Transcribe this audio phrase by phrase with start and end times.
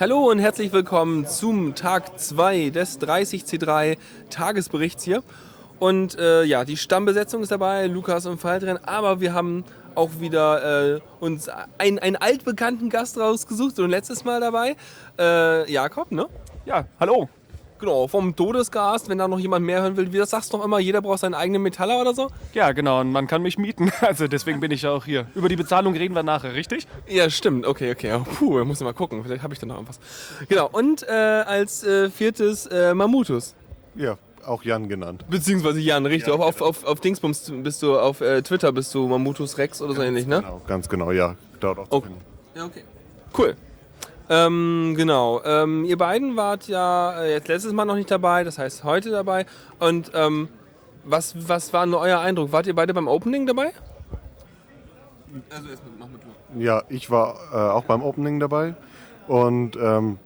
[0.00, 3.96] Hallo und herzlich willkommen zum Tag 2 des 30C3
[4.30, 5.22] Tagesberichts hier.
[5.78, 9.64] Und äh, ja, die Stammbesetzung ist dabei, Lukas und Faldren, aber wir haben
[9.94, 11.48] auch wieder äh, uns
[11.78, 14.76] einen, einen altbekannten Gast rausgesucht, ein letztes Mal dabei.
[15.18, 16.26] Äh, Jakob, ne?
[16.66, 17.28] Ja, hallo.
[17.82, 20.64] Genau, vom Todesgast, wenn da noch jemand mehr hören will, wie das sagst du noch
[20.64, 22.28] immer, jeder braucht seinen eigenen Metaller oder so?
[22.54, 23.90] Ja, genau, und man kann mich mieten.
[24.02, 25.26] Also deswegen bin ich ja auch hier.
[25.34, 26.86] Über die Bezahlung reden wir nachher, richtig?
[27.08, 27.66] Ja, stimmt.
[27.66, 28.20] Okay, okay.
[28.38, 29.24] Puh, da muss ich mal gucken.
[29.24, 29.98] Vielleicht habe ich da noch irgendwas.
[30.48, 33.56] Genau, und äh, als äh, viertes äh, Mammutus.
[33.96, 35.24] Ja, auch Jan genannt.
[35.28, 36.28] Beziehungsweise Jan, richtig.
[36.32, 39.82] Ja, auf, auf, auf, auf Dingsbums bist du, auf äh, Twitter bist du Mammutus Rex
[39.82, 40.40] oder so ähnlich, ne?
[40.40, 41.34] Genau, ganz genau, ja.
[41.58, 42.06] Dauert auch zu Okay.
[42.06, 42.22] finden.
[42.54, 42.84] Ja, okay.
[43.36, 43.56] Cool.
[44.32, 45.42] Ähm, genau.
[45.44, 49.10] Ähm, ihr beiden wart ja äh, jetzt letztes Mal noch nicht dabei, das heißt heute
[49.10, 49.44] dabei.
[49.78, 50.48] Und ähm,
[51.04, 52.50] was, was war nur euer Eindruck?
[52.50, 53.72] Wart ihr beide beim Opening dabei?
[55.50, 56.60] Also erst mach mit du.
[56.62, 58.74] Ja, ich war äh, auch beim Opening dabei
[59.28, 60.18] und ähm,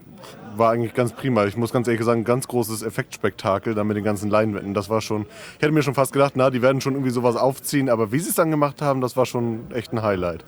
[0.54, 1.44] war eigentlich ganz prima.
[1.46, 4.72] Ich muss ganz ehrlich sagen, ein ganz großes Effektspektakel da mit den ganzen Leinwänden.
[4.72, 5.26] Das war schon,
[5.56, 8.20] ich hätte mir schon fast gedacht, na, die werden schon irgendwie sowas aufziehen, aber wie
[8.20, 10.44] sie es dann gemacht haben, das war schon echt ein Highlight.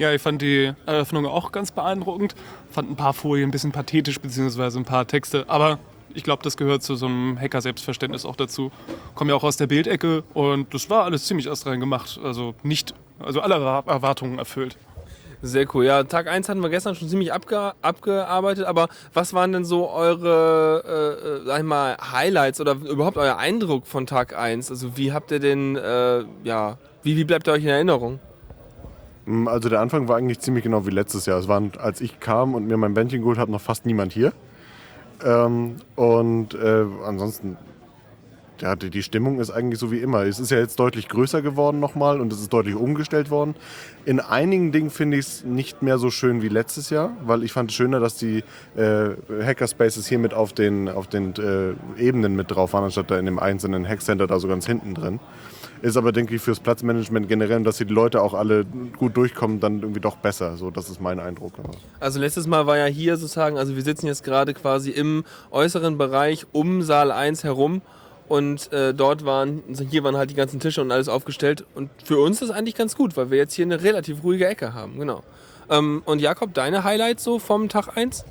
[0.00, 2.34] Ja, ich fand die Eröffnung auch ganz beeindruckend.
[2.70, 5.44] Fand ein paar Folien ein bisschen pathetisch, beziehungsweise ein paar Texte.
[5.46, 5.78] Aber
[6.14, 8.72] ich glaube, das gehört zu so einem Hacker-Selbstverständnis auch dazu.
[9.14, 12.18] Komme ja auch aus der Bildecke und das war alles ziemlich astrein gemacht.
[12.24, 14.78] Also nicht, also alle Erwa- Erwartungen erfüllt.
[15.42, 15.84] Sehr cool.
[15.84, 19.90] Ja, Tag 1 hatten wir gestern schon ziemlich abge abgearbeitet, aber was waren denn so
[19.90, 24.70] eure, äh, äh, sag ich mal, Highlights oder überhaupt euer Eindruck von Tag 1?
[24.70, 28.18] Also wie habt ihr den, äh, ja, wie, wie bleibt er euch in Erinnerung?
[29.30, 31.38] Mm, Also der Anfang war eigentlich ziemlich genau wie letztes Jahr.
[31.38, 34.32] Es waren, als ich kam und mir mein Bändchen geholt habe, noch fast niemand hier.
[35.24, 37.56] Ähm, und äh, ansonsten,
[38.62, 40.24] ja, die, die Stimmung ist eigentlich so wie immer.
[40.24, 43.54] Es ist ja jetzt deutlich größer geworden nochmal und es ist deutlich umgestellt worden.
[44.04, 47.52] In einigen Dingen finde ich es nicht mehr so schön wie letztes Jahr, weil ich
[47.52, 48.44] fand es schöner, dass die
[48.76, 49.10] äh,
[49.42, 53.26] Hackerspaces hier mit auf den, auf den äh, Ebenen mit drauf waren, anstatt da in
[53.26, 55.20] dem einzelnen Hackcenter da so ganz hinten drin.
[55.82, 58.66] Ist aber, denke ich, fürs Platzmanagement generell, dass die Leute auch alle
[58.98, 60.56] gut durchkommen, dann irgendwie doch besser.
[60.56, 61.54] So, das ist mein Eindruck.
[62.00, 65.96] Also letztes Mal war ja hier sozusagen, also wir sitzen jetzt gerade quasi im äußeren
[65.96, 67.80] Bereich um Saal 1 herum
[68.30, 71.90] und äh, dort waren, also hier waren halt die ganzen Tische und alles aufgestellt und
[72.04, 74.72] für uns ist das eigentlich ganz gut, weil wir jetzt hier eine relativ ruhige Ecke
[74.72, 75.24] haben, genau.
[75.68, 78.24] Ähm, und Jakob, deine Highlights so vom Tag 1?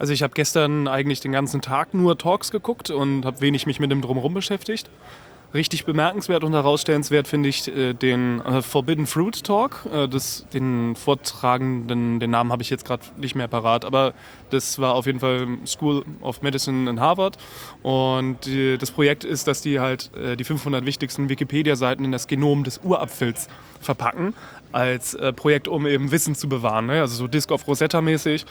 [0.00, 3.78] Also ich habe gestern eigentlich den ganzen Tag nur Talks geguckt und habe wenig mich
[3.78, 4.90] mit dem Drumherum beschäftigt.
[5.56, 9.86] Richtig bemerkenswert und herausstellenswert finde ich äh, den äh, Forbidden Fruit Talk.
[9.90, 14.12] Äh, das, den Vortragenden, den Namen habe ich jetzt gerade nicht mehr parat, aber
[14.50, 17.38] das war auf jeden Fall School of Medicine in Harvard.
[17.82, 22.26] Und äh, das Projekt ist, dass die halt äh, die 500 wichtigsten Wikipedia-Seiten in das
[22.26, 23.48] Genom des Urapfels
[23.80, 24.34] verpacken
[24.76, 26.86] als äh, Projekt, um eben Wissen zu bewahren.
[26.86, 27.00] Ne?
[27.00, 28.44] Also so Disc of Rosetta mäßig.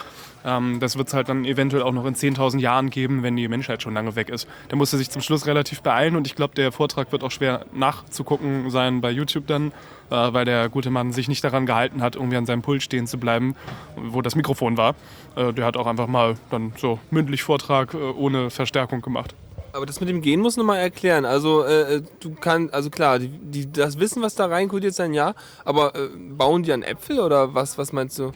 [0.43, 3.47] Ähm, das wird es halt dann eventuell auch noch in 10.000 Jahren geben, wenn die
[3.47, 4.47] Menschheit schon lange weg ist.
[4.69, 7.67] Da musste sich zum Schluss relativ beeilen und ich glaube, der Vortrag wird auch schwer
[7.73, 12.15] nachzugucken sein bei YouTube dann, äh, weil der gute Mann sich nicht daran gehalten hat,
[12.15, 13.55] irgendwie an seinem Pult stehen zu bleiben,
[13.95, 14.95] wo das Mikrofon war.
[15.35, 19.35] Äh, der hat auch einfach mal dann so mündlich Vortrag äh, ohne Verstärkung gemacht.
[19.75, 21.25] Aber das mit dem Gehen muss noch mal erklären.
[21.25, 25.33] Also äh, du kannst, also klar, die, die, das Wissen, was da reinkodiert sein, ja.
[25.65, 27.77] Aber äh, bauen die an Äpfel oder was?
[27.77, 28.31] Was meinst du?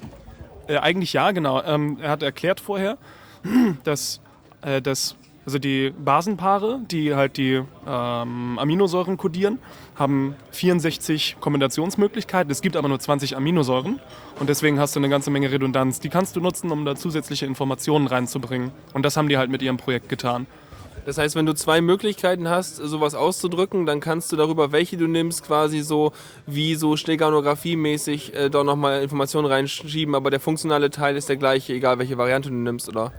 [0.67, 1.63] Äh, eigentlich ja, genau.
[1.63, 2.97] Ähm, er hat erklärt vorher,
[3.85, 4.19] dass,
[4.61, 9.59] äh, dass also die Basenpaare, die halt die ähm, Aminosäuren kodieren,
[9.95, 12.51] haben 64 Kombinationsmöglichkeiten.
[12.51, 13.99] Es gibt aber nur 20 Aminosäuren
[14.39, 16.01] und deswegen hast du eine ganze Menge Redundanz.
[16.01, 18.71] Die kannst du nutzen, um da zusätzliche Informationen reinzubringen.
[18.93, 20.45] Und das haben die halt mit ihrem Projekt getan.
[21.05, 25.07] Das heißt, wenn du zwei Möglichkeiten hast, sowas auszudrücken, dann kannst du darüber, welche du
[25.07, 26.11] nimmst, quasi so
[26.45, 31.73] wie so Steganographie-mäßig äh, da nochmal Informationen reinschieben, aber der funktionale Teil ist der gleiche,
[31.73, 33.11] egal welche Variante du nimmst, oder?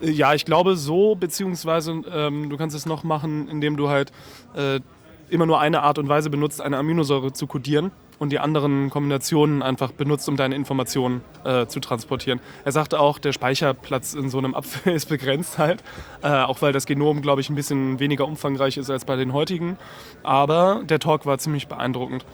[0.00, 4.12] Äh, Ja, ich glaube so, beziehungsweise ähm, du kannst es noch machen, indem du halt
[4.54, 4.80] äh,
[5.28, 9.62] immer nur eine Art und Weise benutzt, eine Aminosäure zu kodieren und die anderen Kombinationen
[9.62, 12.40] einfach benutzt, um deine Informationen äh, zu transportieren.
[12.64, 15.82] Er sagte auch, der Speicherplatz in so einem Apfel ist begrenzt halt,
[16.22, 19.32] äh, auch weil das Genom, glaube ich, ein bisschen weniger umfangreich ist als bei den
[19.32, 19.78] heutigen.
[20.22, 22.24] Aber der Talk war ziemlich beeindruckend.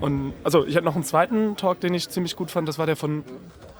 [0.00, 2.68] Und also ich hatte noch einen zweiten Talk, den ich ziemlich gut fand.
[2.68, 3.24] Das war der von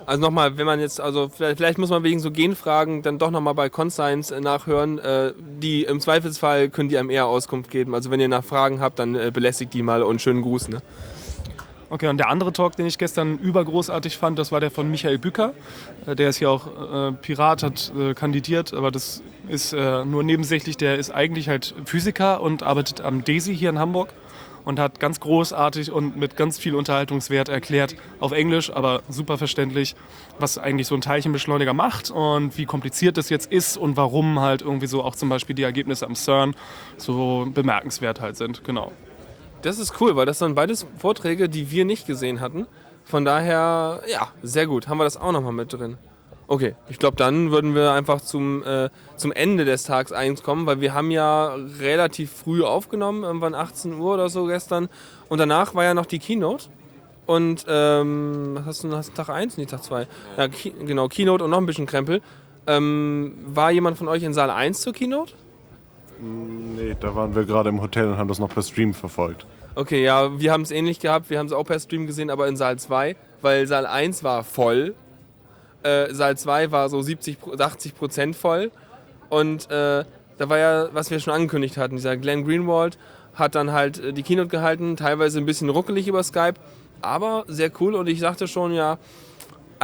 [0.06, 3.31] Also nochmal, wenn man jetzt, also vielleicht, vielleicht muss man wegen so Genfragen dann doch
[3.31, 4.99] nochmal bei Conscience äh, nachhören.
[4.99, 7.94] Äh, die im Zweifelsfall können die einem eher Auskunft geben.
[7.94, 10.69] Also wenn ihr nach Fragen habt, dann äh, belästigt die mal und schönen Gruß.
[10.69, 10.82] Ne?
[11.91, 15.19] Okay, und der andere Talk, den ich gestern übergroßartig fand, das war der von Michael
[15.19, 15.53] Bücker.
[16.07, 20.23] Äh, Der ist ja auch äh, Pirat, hat äh, kandidiert, aber das ist äh, nur
[20.23, 20.77] nebensächlich.
[20.77, 24.15] Der ist eigentlich halt Physiker und arbeitet am DESI hier in Hamburg
[24.65, 29.95] und hat ganz großartig und mit ganz viel Unterhaltungswert erklärt, auf Englisch, aber super verständlich,
[30.39, 34.63] was eigentlich so ein Teilchenbeschleuniger macht und wie kompliziert das jetzt ist und warum halt
[34.63, 36.55] irgendwie so auch zum Beispiel die Ergebnisse am CERN
[36.97, 38.65] so bemerkenswert halt sind.
[38.65, 38.91] Genau.
[39.64, 42.66] Das ist cool, weil das sind beides Vorträge, die wir nicht gesehen hatten.
[43.02, 44.88] Von daher, ja, sehr gut.
[44.88, 45.96] Haben wir das auch nochmal mit drin.
[46.46, 50.66] Okay, ich glaube, dann würden wir einfach zum, äh, zum Ende des Tags 1 kommen,
[50.66, 54.90] weil wir haben ja relativ früh aufgenommen, irgendwann 18 Uhr oder so gestern.
[55.31, 56.66] Und danach war ja noch die Keynote.
[57.25, 59.56] Und ähm, was hast du hast Tag 1?
[59.56, 60.06] Nee, Tag 2.
[60.37, 62.20] Ja, Ki genau, Keynote und noch ein bisschen Krempel.
[62.66, 65.32] Ähm, war jemand von euch in Saal 1 zur Keynote?
[66.20, 69.46] Nee, da waren wir gerade im Hotel und haben das noch per Stream verfolgt.
[69.75, 71.31] Okay, ja, wir haben es ähnlich gehabt.
[71.31, 74.44] Wir haben es auch per Stream gesehen, aber in Saal 2, weil Saal 1 war
[74.44, 74.94] voll.
[75.82, 78.70] Äh, Saal 2 war so 70, 80 Prozent voll.
[79.31, 80.05] Und äh,
[80.38, 82.99] da war ja, was wir schon angekündigt hatten, dieser Glenn Greenwald
[83.34, 86.55] hat dann halt äh, die Keynote gehalten, teilweise ein bisschen ruckelig über Skype,
[87.00, 87.94] aber sehr cool.
[87.94, 88.99] Und ich sagte schon, ja,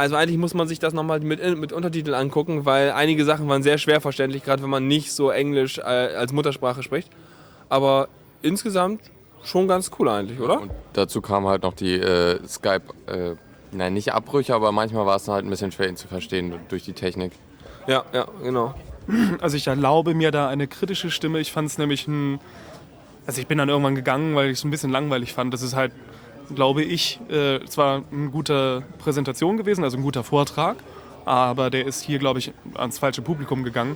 [0.01, 3.61] also eigentlich muss man sich das nochmal mit, mit Untertiteln angucken, weil einige Sachen waren
[3.61, 7.07] sehr schwer verständlich, gerade wenn man nicht so Englisch äh, als Muttersprache spricht.
[7.69, 8.07] Aber
[8.41, 9.01] insgesamt
[9.43, 10.61] schon ganz cool eigentlich, oder?
[10.61, 13.35] Und dazu kamen halt noch die äh, Skype, äh,
[13.71, 16.83] nein, nicht Abbrüche, aber manchmal war es halt ein bisschen schwer, ihn zu verstehen durch
[16.83, 17.33] die Technik.
[17.85, 18.73] Ja, ja, genau.
[19.39, 21.39] Also ich erlaube mir da eine kritische Stimme.
[21.39, 22.39] Ich fand es nämlich ein...
[23.27, 25.53] Also ich bin dann irgendwann gegangen, weil ich es ein bisschen langweilig fand.
[25.53, 25.91] Das ist halt,
[26.55, 30.77] glaube ich, äh, zwar eine gute Präsentation gewesen, also ein guter Vortrag,
[31.25, 33.95] aber der ist hier, glaube ich, ans falsche Publikum gegangen.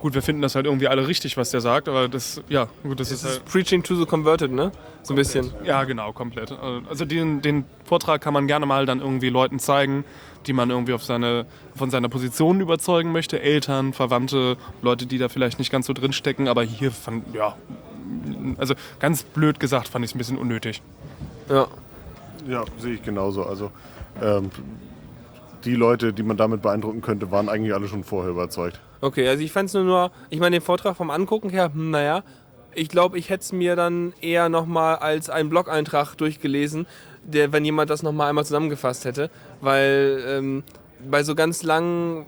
[0.00, 3.00] Gut, wir finden das halt irgendwie alle richtig, was der sagt, aber das, ja, gut,
[3.00, 3.36] das, Das ist halt...
[3.36, 4.70] ist Preaching to the Converted, ne?
[5.02, 5.50] So ein bisschen.
[5.64, 6.52] Ja, genau, komplett.
[6.90, 10.04] Also den, den Vortrag kann man gerne mal dann irgendwie Leuten zeigen,
[10.46, 13.40] die man irgendwie auf seine, von seiner Position überzeugen möchte.
[13.40, 16.48] Eltern, Verwandte, Leute, die da vielleicht nicht ganz so drin stecken.
[16.48, 17.56] Aber hier fand, ja,
[18.58, 20.82] also ganz blöd gesagt, fand ich es ein bisschen unnötig.
[21.48, 21.66] Ja.
[22.48, 23.44] Ja, sehe ich genauso.
[23.44, 23.70] Also
[24.22, 24.50] ähm,
[25.64, 28.80] die Leute, die man damit beeindrucken könnte, waren eigentlich alle schon vorher überzeugt.
[29.00, 31.90] Okay, also ich fand es nur, nur, ich meine, den Vortrag vom Angucken her, hm,
[31.90, 32.22] naja,
[32.74, 36.86] ich glaube, ich hätte es mir dann eher nochmal als einen Blog-Eintrag durchgelesen,
[37.22, 39.30] der, wenn jemand das nochmal einmal zusammengefasst hätte.
[39.60, 40.62] Weil ähm,
[41.08, 42.26] bei so ganz langen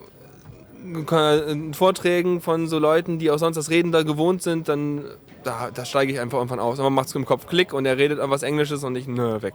[1.10, 5.04] äh, Vorträgen von so Leuten, die auch sonst das Reden da gewohnt sind, dann
[5.46, 6.80] da, da steige ich einfach irgendwann aus.
[6.80, 9.54] Aber macht es im Kopf Klick und er redet was Englisches und ich, nö, weg.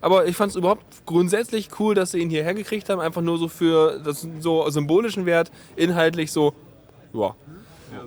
[0.00, 3.00] Aber ich fand es überhaupt grundsätzlich cool, dass sie ihn hierher gekriegt haben.
[3.00, 6.54] Einfach nur so für das so symbolischen Wert, inhaltlich so,
[7.14, 7.34] ja.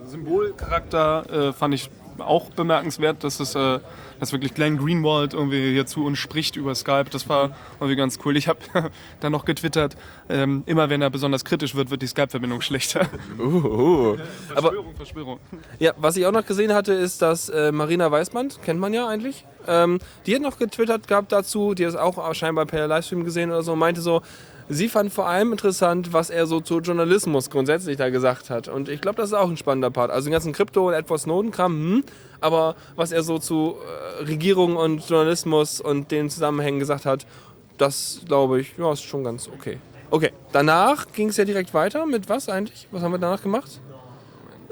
[0.05, 1.89] Symbolcharakter äh, fand ich
[2.19, 3.79] auch bemerkenswert, dass es äh,
[4.19, 7.05] dass wirklich Glenn Greenwald irgendwie hier zu uns spricht über Skype.
[7.11, 8.37] Das war irgendwie ganz cool.
[8.37, 8.59] Ich habe
[9.19, 9.95] dann noch getwittert,
[10.29, 13.07] ähm, immer wenn er besonders kritisch wird, wird die Skype-Verbindung schlechter.
[13.37, 14.17] Uh, uh.
[14.51, 15.39] Aber Verschwörung, Verschwörung.
[15.79, 19.07] ja, was ich auch noch gesehen hatte, ist, dass äh, Marina Weißband, kennt man ja
[19.07, 23.23] eigentlich, ähm, die hat noch getwittert gehabt dazu, die hat es auch scheinbar per Livestream
[23.23, 24.21] gesehen oder so, meinte so,
[24.69, 28.67] sie fand vor allem interessant, was er so zu Journalismus grundsätzlich da gesagt hat.
[28.67, 30.11] Und ich glaube, das ist auch ein spannender Part.
[30.11, 32.03] Also den ganzen Krypto- und Edward Snowden-Kram, hm,
[32.41, 33.75] aber was er so zu
[34.19, 37.25] äh, Regierung und Journalismus und den Zusammenhängen gesagt hat,
[37.77, 39.77] das glaube ich, ja, ist schon ganz okay.
[40.11, 42.87] Okay, danach ging es ja direkt weiter mit was eigentlich?
[42.91, 43.81] Was haben wir danach gemacht?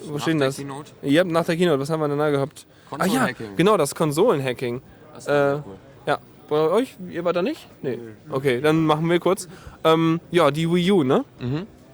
[0.05, 0.57] Wo steht denn das?
[0.57, 0.91] Keynote?
[1.01, 2.65] Ja, nach der Keynote, was haben wir danach gehabt?
[2.91, 3.55] Ah ja, Konsolenhacking.
[3.55, 4.81] genau, das Konsolenhacking.
[5.15, 5.75] Das Äh, cool.
[6.05, 6.19] ja,
[6.49, 6.95] bei euch?
[7.09, 7.67] Ihr wart da nicht?
[7.81, 7.99] Nee.
[8.29, 9.47] Okay, dann machen wir kurz.
[9.83, 11.25] Ähm, ja, die Wii U, ne?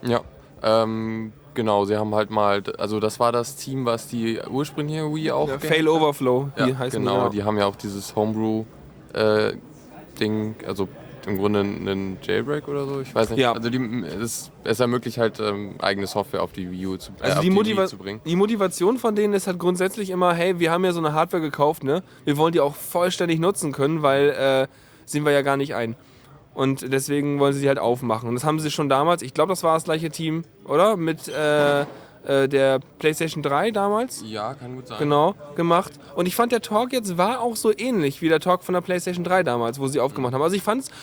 [0.01, 0.21] Ja,
[0.63, 5.31] ähm, genau, sie haben halt mal, also das war das Team, was die ursprüngliche Wii
[5.31, 7.37] auch Ja, Fail Overflow, Ja, die heißen genau, die.
[7.37, 10.87] die haben ja auch dieses Homebrew-Ding, also
[11.29, 13.39] im Grunde einen Jailbreak oder so, ich weiß nicht.
[13.39, 13.53] Ja.
[13.53, 13.77] Also die,
[14.21, 17.41] es, es ermöglicht halt ähm, eigene Software auf die Wii U zu, äh, Also auf
[17.43, 18.21] die, die zu bringen.
[18.25, 21.41] die Motivation von denen ist halt grundsätzlich immer, hey, wir haben ja so eine Hardware
[21.41, 22.03] gekauft, ne?
[22.25, 24.67] Wir wollen die auch vollständig nutzen können, weil äh,
[25.05, 25.95] sehen wir ja gar nicht ein.
[26.53, 28.27] Und deswegen wollen sie die halt aufmachen.
[28.27, 30.97] Und das haben sie schon damals, ich glaube, das war das gleiche Team, oder?
[30.97, 31.85] Mit äh,
[32.25, 34.23] äh, der PlayStation 3 damals.
[34.25, 34.97] Ja, kann gut sein.
[34.99, 35.93] Genau, gemacht.
[36.15, 38.81] Und ich fand, der Talk jetzt war auch so ähnlich wie der Talk von der
[38.81, 40.41] PlayStation 3 damals, wo sie aufgemacht haben.
[40.41, 40.93] Also ich fand's, es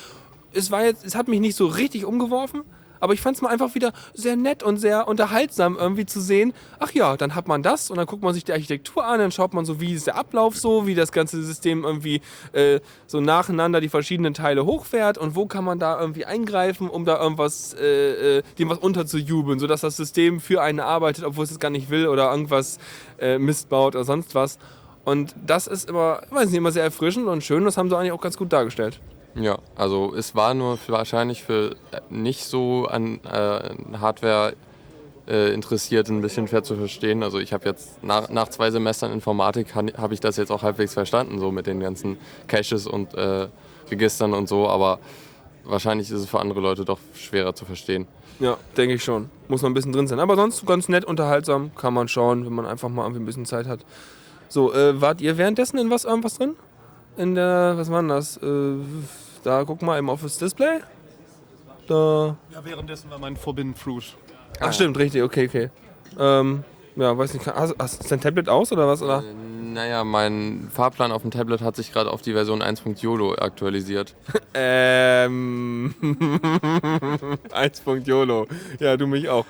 [0.71, 2.63] war jetzt, es hat mich nicht so richtig umgeworfen,
[3.01, 6.53] aber ich fand es mal einfach wieder sehr nett und sehr unterhaltsam irgendwie zu sehen.
[6.79, 9.33] Ach ja, dann hat man das und dann guckt man sich die Architektur an, dann
[9.33, 12.21] schaut man so, wie ist der Ablauf so, wie das ganze System irgendwie
[12.53, 17.05] äh, so nacheinander die verschiedenen Teile hochfährt und wo kann man da irgendwie eingreifen, um
[17.05, 21.51] da irgendwas, äh, äh, dem was unterzujubeln, sodass das System für einen arbeitet, obwohl es
[21.51, 22.79] es gar nicht will oder irgendwas
[23.19, 24.59] äh, Mist baut oder sonst was.
[25.05, 27.65] Und das ist immer, weiß nicht, immer sehr erfrischend und schön.
[27.65, 29.01] Das haben sie eigentlich auch ganz gut dargestellt.
[29.37, 34.55] Ja, also es war nur für, wahrscheinlich für äh, nicht so an äh, Hardware
[35.29, 37.23] äh, Interessierten ein bisschen schwer zu verstehen.
[37.23, 40.95] Also ich habe jetzt nach, nach zwei Semestern Informatik habe ich das jetzt auch halbwegs
[40.95, 42.17] verstanden, so mit den ganzen
[42.47, 43.49] Caches und äh,
[43.91, 44.99] Registern und so, aber
[45.65, 48.07] wahrscheinlich ist es für andere Leute doch schwerer zu verstehen.
[48.39, 49.31] Ja, denke ich schon.
[49.49, 50.21] Muss man ein bisschen drin sein.
[50.21, 53.47] Aber sonst ganz nett, unterhaltsam, kann man schauen, wenn man einfach mal irgendwie ein bisschen
[53.47, 53.81] Zeit hat.
[54.49, 56.55] So, äh, wart ihr währenddessen in was irgendwas drin?
[57.17, 58.37] In der, was war denn das?
[58.39, 58.77] Äh,
[59.47, 60.81] da guck mal im Office Display.
[61.87, 62.37] Da.
[62.53, 64.17] Ja, währenddessen war mein Forbidden Fruit.
[64.61, 65.71] Ach stimmt, richtig, okay, okay.
[66.19, 66.65] Ähm,
[66.97, 69.03] ja, weiß nicht, hast, hast, dein Tablet aus oder was?
[69.03, 69.19] Oder?
[69.19, 69.35] Äh,
[69.73, 74.15] naja, mein Fahrplan auf dem Tablet hat sich gerade auf die Version 1.YOLO aktualisiert.
[74.59, 75.95] Ähm.
[77.53, 77.83] 1.
[78.05, 78.47] YOLO.
[78.81, 79.45] Ja, du mich auch.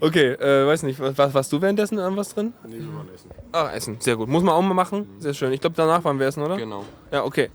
[0.00, 2.52] Okay, äh, weiß nicht, was, warst du währenddessen an was drin?
[2.64, 3.30] Nee, wir waren essen.
[3.50, 4.28] Ah, Essen, sehr gut.
[4.28, 5.08] Muss man auch mal machen.
[5.18, 5.52] Sehr schön.
[5.52, 6.56] Ich glaube, danach waren wir essen, oder?
[6.56, 6.84] Genau.
[7.10, 7.50] Ja, okay.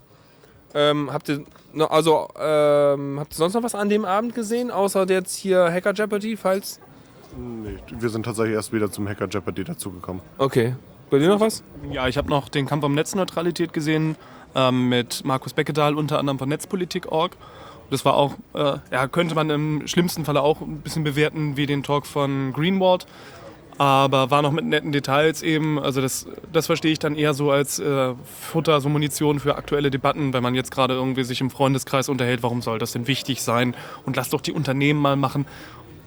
[0.74, 4.70] Ähm, habt ihr noch, also, ähm, habt ihr sonst noch was an dem Abend gesehen,
[4.70, 6.80] außer jetzt hier Hacker Jeopardy, falls?
[7.36, 10.22] Nee, wir sind tatsächlich erst wieder zum Hacker Jeopardy dazugekommen.
[10.38, 10.74] Okay.
[11.10, 11.62] Bei dir noch was?
[11.90, 14.16] Ja, ich habe noch den Kampf um Netzneutralität gesehen
[14.54, 17.36] ähm, mit Markus Beckedahl, unter anderem von Netzpolitik.org.
[17.90, 21.64] Das war auch, äh, ja, könnte man im schlimmsten Falle auch ein bisschen bewerten wie
[21.64, 23.06] den Talk von Greenwald.
[23.78, 25.78] Aber war noch mit netten Details eben.
[25.78, 29.90] Also das, das verstehe ich dann eher so als äh, Futter, so Munition für aktuelle
[29.90, 33.40] Debatten, wenn man jetzt gerade irgendwie sich im Freundeskreis unterhält, warum soll das denn wichtig
[33.40, 33.76] sein?
[34.04, 35.46] Und lass doch die Unternehmen mal machen.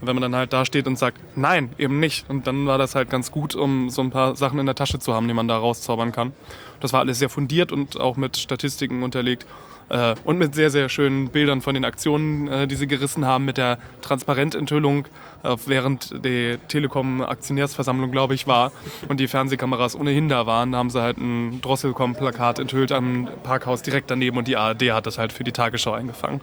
[0.01, 2.29] Wenn man dann halt da steht und sagt, nein, eben nicht.
[2.29, 4.99] Und dann war das halt ganz gut, um so ein paar Sachen in der Tasche
[4.99, 6.33] zu haben, die man da rauszaubern kann.
[6.81, 9.45] Das war alles sehr fundiert und auch mit Statistiken unterlegt.
[9.91, 13.43] Äh, und mit sehr, sehr schönen Bildern von den Aktionen, äh, die sie gerissen haben,
[13.43, 15.05] mit der Transparententhüllung,
[15.43, 18.71] äh, während die Telekom-Aktionärsversammlung, glaube ich, war
[19.09, 24.09] und die Fernsehkameras ohnehin da waren, haben sie halt ein Drosselcom-Plakat enthüllt am Parkhaus direkt
[24.09, 26.39] daneben und die ARD hat das halt für die Tagesschau eingefangen.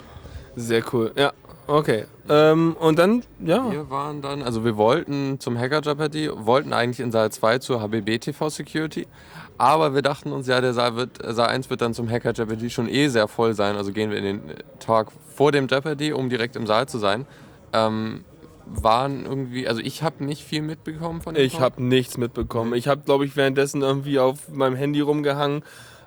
[0.54, 1.12] Sehr cool.
[1.16, 1.32] Ja,
[1.66, 2.04] okay.
[2.28, 3.70] Ähm, und dann, ja.
[3.70, 7.80] Wir waren dann, also wir wollten zum Hacker Jeopardy, wollten eigentlich in Saal 2 zur
[7.80, 9.06] HBB TV Security,
[9.58, 12.70] aber wir dachten uns, ja, der Saal, wird, Saal 1 wird dann zum Hacker Jeopardy
[12.70, 14.42] schon eh sehr voll sein, also gehen wir in den
[14.78, 17.26] Talk vor dem Jeopardy, um direkt im Saal zu sein.
[17.72, 18.24] Ähm,
[18.66, 22.74] waren irgendwie, also ich habe nicht viel mitbekommen von dem Ich habe nichts mitbekommen.
[22.74, 25.62] Ich habe, glaube ich, währenddessen irgendwie auf meinem Handy rumgehangen.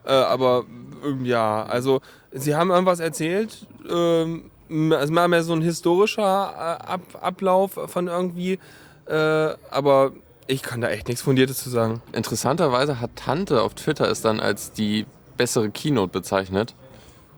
[0.06, 0.66] Äh, aber
[1.06, 3.68] ähm, ja, also sie haben irgendwas erzählt.
[3.90, 4.52] Ähm,
[4.92, 8.60] also mal mehr so ein historischer äh, Ab Ablauf von irgendwie.
[9.08, 10.14] Äh, aber
[10.48, 12.02] ich kann da echt nichts Fundiertes zu sagen.
[12.14, 15.06] Interessanterweise hat Tante auf Twitter es dann als die
[15.38, 16.76] bessere Keynote bezeichnet.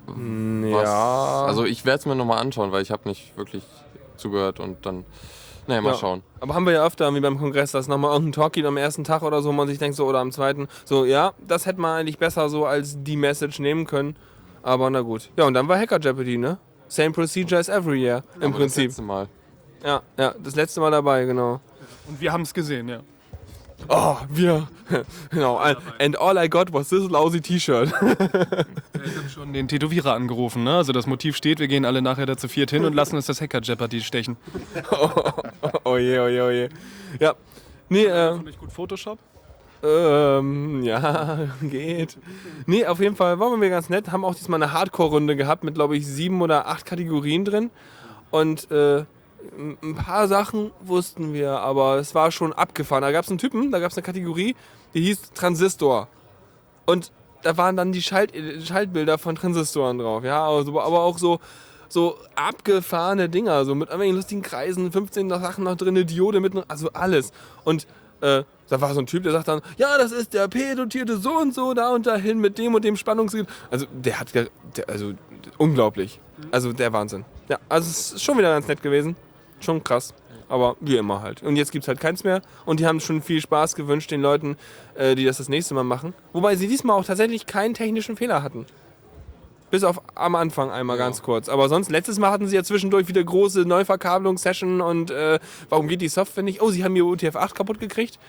[0.07, 1.45] Was, ja.
[1.45, 3.63] Also ich werde es mir nochmal anschauen, weil ich habe nicht wirklich
[4.17, 5.05] zugehört und dann,
[5.67, 5.97] naja, mal Ja.
[5.97, 6.23] schauen.
[6.41, 9.03] Aber haben wir ja öfter, wie beim Kongress, dass nochmal irgendein Talk gibt am ersten
[9.05, 11.79] Tag oder so, wo man sich denkt so, oder am zweiten, so, ja, das hätte
[11.79, 14.17] man eigentlich besser so als die Message nehmen können.
[14.61, 15.29] Aber na gut.
[15.37, 16.57] Ja, und dann war Hacker Jeopardy, ne?
[16.87, 18.85] Same procedure as every year, im Aber Das Prinzip.
[18.87, 19.27] letzte Mal.
[19.85, 21.59] Ja, ja, das letzte Mal dabei, genau.
[22.07, 23.01] Und wir haben es gesehen, ja.
[23.89, 24.67] Oh, wir.
[25.29, 25.57] genau.
[25.99, 27.93] And all I got was this lousy T-Shirt.
[29.05, 30.77] Ich habe schon den Tätowierer angerufen, ne?
[30.77, 33.25] Also das Motiv steht, wir gehen alle nachher da zu viert hin und lassen uns
[33.25, 34.37] das Hacker Jeopardy stechen.
[35.83, 36.69] oh je, oh je, oh je.
[37.19, 37.33] Ja.
[37.89, 39.19] Nee, äh, Fand ich gut Photoshop?
[39.83, 42.17] Ähm, ja, geht.
[42.65, 44.09] Nee, auf jeden Fall waren wir ganz nett.
[44.09, 47.71] Haben auch diesmal eine Hardcore-Runde gehabt mit, glaube ich, sieben oder acht Kategorien drin.
[48.31, 49.03] Und äh,
[49.81, 53.01] ein paar Sachen wussten wir, aber es war schon abgefahren.
[53.01, 54.55] Da gab es einen Typen, da gab es eine Kategorie,
[54.93, 56.07] die hieß Transistor.
[56.85, 57.11] Und
[57.43, 58.33] da waren dann die Schalt
[58.63, 60.23] Schaltbilder von Transistoren drauf.
[60.23, 61.39] Ja, also, aber auch so,
[61.89, 66.53] so abgefahrene Dinger, so mit irgendwelchen lustigen Kreisen, 15 Sachen noch drin, eine Diode mit,
[66.67, 67.31] also alles.
[67.63, 67.85] Und
[68.21, 71.37] äh, da war so ein Typ, der sagt dann, ja, das ist der P-dotierte so
[71.37, 73.45] und so, da und dahin mit dem und dem Spannungsried.
[73.69, 74.47] Also der hat, der,
[74.87, 75.13] also
[75.57, 76.19] unglaublich.
[76.51, 77.25] Also der Wahnsinn.
[77.49, 79.15] Ja, also es ist schon wieder ganz nett gewesen.
[79.63, 80.13] Schon krass.
[80.49, 81.41] Aber wie immer halt.
[81.41, 82.41] Und jetzt gibt es halt keins mehr.
[82.65, 84.57] Und die haben schon viel Spaß gewünscht den Leuten,
[84.95, 86.13] äh, die das das nächste Mal machen.
[86.33, 88.65] Wobei sie diesmal auch tatsächlich keinen technischen Fehler hatten.
[89.71, 91.49] Bis auf am Anfang einmal ganz kurz.
[91.49, 95.39] Aber sonst, letztes Mal hatten sie ja zwischendurch wieder große Neuverkabelungssession und äh,
[95.69, 96.61] warum geht die Software nicht?
[96.61, 98.19] Oh, sie haben ihr UTF-8 kaputt gekriegt.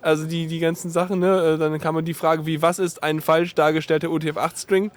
[0.00, 1.54] Also die, die ganzen Sachen, ne?
[1.54, 4.90] Äh, Dann kam die Frage, wie, was ist ein falsch dargestellter UTF-8-String?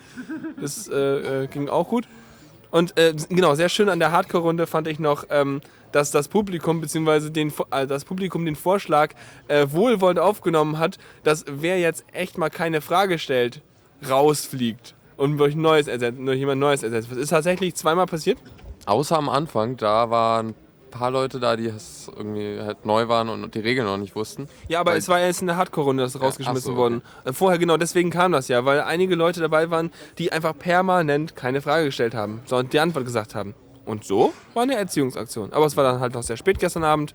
[0.61, 2.07] Das äh, äh, ging auch gut.
[2.77, 6.79] Und äh, genau, sehr schön an der Hardcore-Runde fand ich noch, ähm, dass das Publikum
[6.79, 7.50] bzw.
[7.72, 9.15] Äh, das Publikum den Vorschlag
[9.48, 13.63] äh, wohlwollend aufgenommen hat, dass wer jetzt echt mal keine Frage stellt,
[14.07, 17.10] rausfliegt und durch, Neues ersetzt, durch jemand Neues ersetzt.
[17.10, 18.38] Das ist tatsächlich zweimal passiert.
[18.86, 20.53] Außer am Anfang, da waren
[20.97, 24.47] paar Leute da, die es irgendwie halt neu waren und die Regeln noch nicht wussten.
[24.67, 27.01] Ja, aber es war erst in der Hardcore-Runde, das rausgeschmissen so, worden.
[27.25, 31.35] Äh, Vorher genau, deswegen kam das ja, weil einige Leute dabei waren, die einfach permanent
[31.35, 33.53] keine Frage gestellt haben, sondern die Antwort gesagt haben.
[33.85, 35.53] Und so war eine Erziehungsaktion.
[35.53, 37.13] Aber es war dann halt noch sehr spät gestern Abend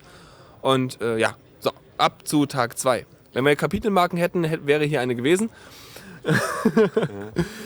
[0.63, 3.05] Und äh, ja, so, ab zu Tag 2.
[3.35, 5.51] Wenn wir Kapitelmarken hätten, hätte, wäre hier eine gewesen.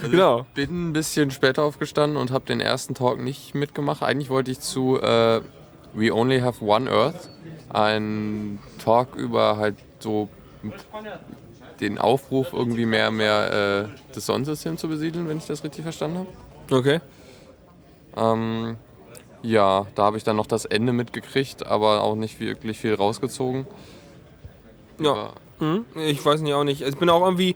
[0.02, 0.46] genau.
[0.54, 4.02] Bin ein bisschen später aufgestanden und habe den ersten Talk nicht mitgemacht.
[4.02, 5.40] Eigentlich wollte ich zu äh,
[5.96, 7.28] We Only Have One Earth,
[7.70, 10.28] ein Talk über halt so
[11.80, 16.18] den Aufruf, irgendwie mehr, mehr äh, das Sonnensystem zu besiedeln, wenn ich das richtig verstanden
[16.18, 16.28] habe.
[16.78, 17.00] Okay.
[18.16, 18.76] Ähm,
[19.42, 23.66] ja, da habe ich dann noch das Ende mitgekriegt, aber auch nicht wirklich viel rausgezogen.
[24.98, 25.30] Ja.
[25.58, 26.82] Hm, Ich weiß nicht auch nicht.
[26.82, 27.54] Ich bin auch irgendwie äh,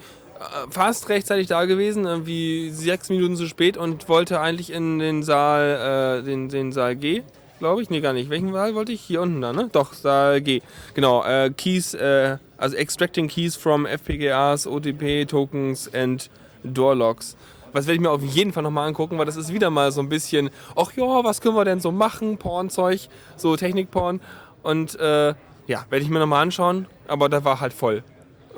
[0.71, 6.21] fast rechtzeitig da gewesen, irgendwie sechs Minuten zu spät und wollte eigentlich in den Saal,
[6.21, 7.23] äh, den, den Saal G,
[7.61, 7.91] glaube ich.
[7.91, 8.29] Nee, gar nicht.
[8.29, 9.01] Welchen Saal wollte ich?
[9.01, 9.69] Hier unten da, ne?
[9.71, 10.63] Doch, Saal G.
[10.95, 16.29] Genau, äh, Keys, äh, also Extracting Keys from FPGAs, OTP, Tokens and
[16.65, 17.37] Door Locks.
[17.73, 20.01] Was werde ich mir auf jeden Fall nochmal angucken, weil das ist wieder mal so
[20.01, 22.37] ein bisschen, ach ja, was können wir denn so machen?
[22.37, 24.21] Pornzeug, so Technikporn.
[24.63, 25.35] Und äh,
[25.69, 28.03] ja, werde ich mir nochmal anschauen, aber da war halt voll.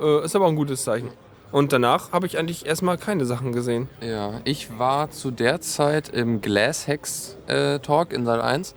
[0.01, 1.09] Äh, ist aber auch ein gutes Zeichen.
[1.53, 3.87] Und danach habe ich eigentlich erstmal keine Sachen gesehen.
[4.01, 8.73] Ja, ich war zu der Zeit im Glasshex äh, Talk in Saal 1.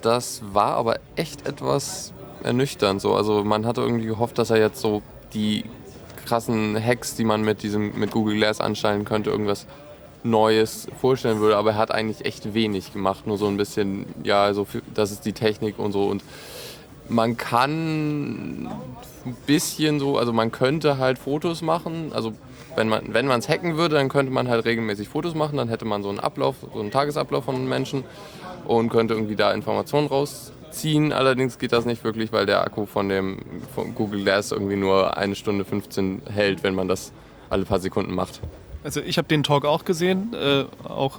[0.00, 3.02] Das war aber echt etwas ernüchternd.
[3.02, 3.14] So.
[3.14, 5.02] Also man hatte irgendwie gehofft, dass er jetzt so
[5.34, 5.66] die
[6.24, 9.66] krassen Hacks, die man mit diesem mit Google Glass anstellen könnte, irgendwas
[10.22, 11.58] Neues vorstellen würde.
[11.58, 13.26] Aber er hat eigentlich echt wenig gemacht.
[13.26, 16.06] Nur so ein bisschen, ja, so für, das ist die Technik und so.
[16.06, 16.22] Und
[17.08, 22.12] man kann ein bisschen so, also man könnte halt Fotos machen.
[22.12, 22.32] Also
[22.76, 25.56] wenn man wenn es hacken würde, dann könnte man halt regelmäßig Fotos machen.
[25.56, 28.04] Dann hätte man so einen Ablauf, so einen Tagesablauf von Menschen
[28.66, 31.12] und könnte irgendwie da Informationen rausziehen.
[31.12, 33.38] Allerdings geht das nicht wirklich, weil der Akku von dem
[33.74, 37.12] von Google Glass irgendwie nur eine Stunde 15 hält, wenn man das
[37.50, 38.40] alle paar Sekunden macht.
[38.84, 41.18] Also ich habe den Talk auch gesehen, äh, auch,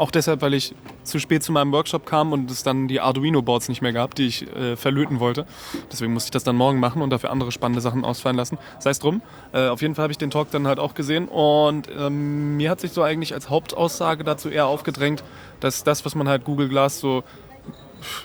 [0.00, 3.68] auch deshalb, weil ich zu spät zu meinem Workshop kam und es dann die Arduino-Boards
[3.68, 5.44] nicht mehr gab, die ich äh, verlöten wollte.
[5.92, 8.56] Deswegen musste ich das dann morgen machen und dafür andere spannende Sachen ausfallen lassen.
[8.78, 9.20] Sei es drum.
[9.52, 12.70] Äh, auf jeden Fall habe ich den Talk dann halt auch gesehen und ähm, mir
[12.70, 15.22] hat sich so eigentlich als Hauptaussage dazu eher aufgedrängt,
[15.60, 17.22] dass das, was man halt Google Glass so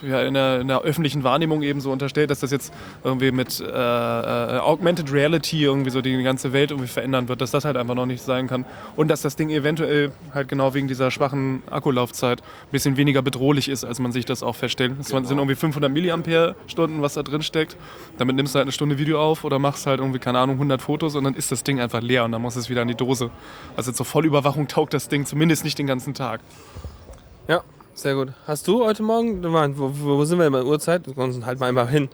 [0.01, 3.59] ja, in, der, in der öffentlichen Wahrnehmung eben so unterstellt, dass das jetzt irgendwie mit
[3.59, 7.77] äh, äh, Augmented Reality irgendwie so die ganze Welt irgendwie verändern wird, dass das halt
[7.77, 8.65] einfach noch nicht sein kann.
[8.95, 13.69] Und dass das Ding eventuell halt genau wegen dieser schwachen Akkulaufzeit ein bisschen weniger bedrohlich
[13.69, 14.93] ist, als man sich das auch feststellt.
[14.99, 17.77] Es sind irgendwie 500 Milliampere-Stunden, was da drin steckt.
[18.17, 20.81] Damit nimmst du halt eine Stunde Video auf oder machst halt irgendwie, keine Ahnung, 100
[20.81, 22.95] Fotos und dann ist das Ding einfach leer und dann muss es wieder in die
[22.95, 23.29] Dose.
[23.75, 26.41] Also zur Vollüberwachung taugt das Ding zumindest nicht den ganzen Tag.
[27.47, 27.63] Ja,
[27.95, 28.33] sehr gut.
[28.45, 29.43] Hast du heute Morgen,
[29.77, 31.03] wo, wo sind wir denn bei der Uhrzeit?
[31.15, 32.09] Sonst halt mal einfach hin.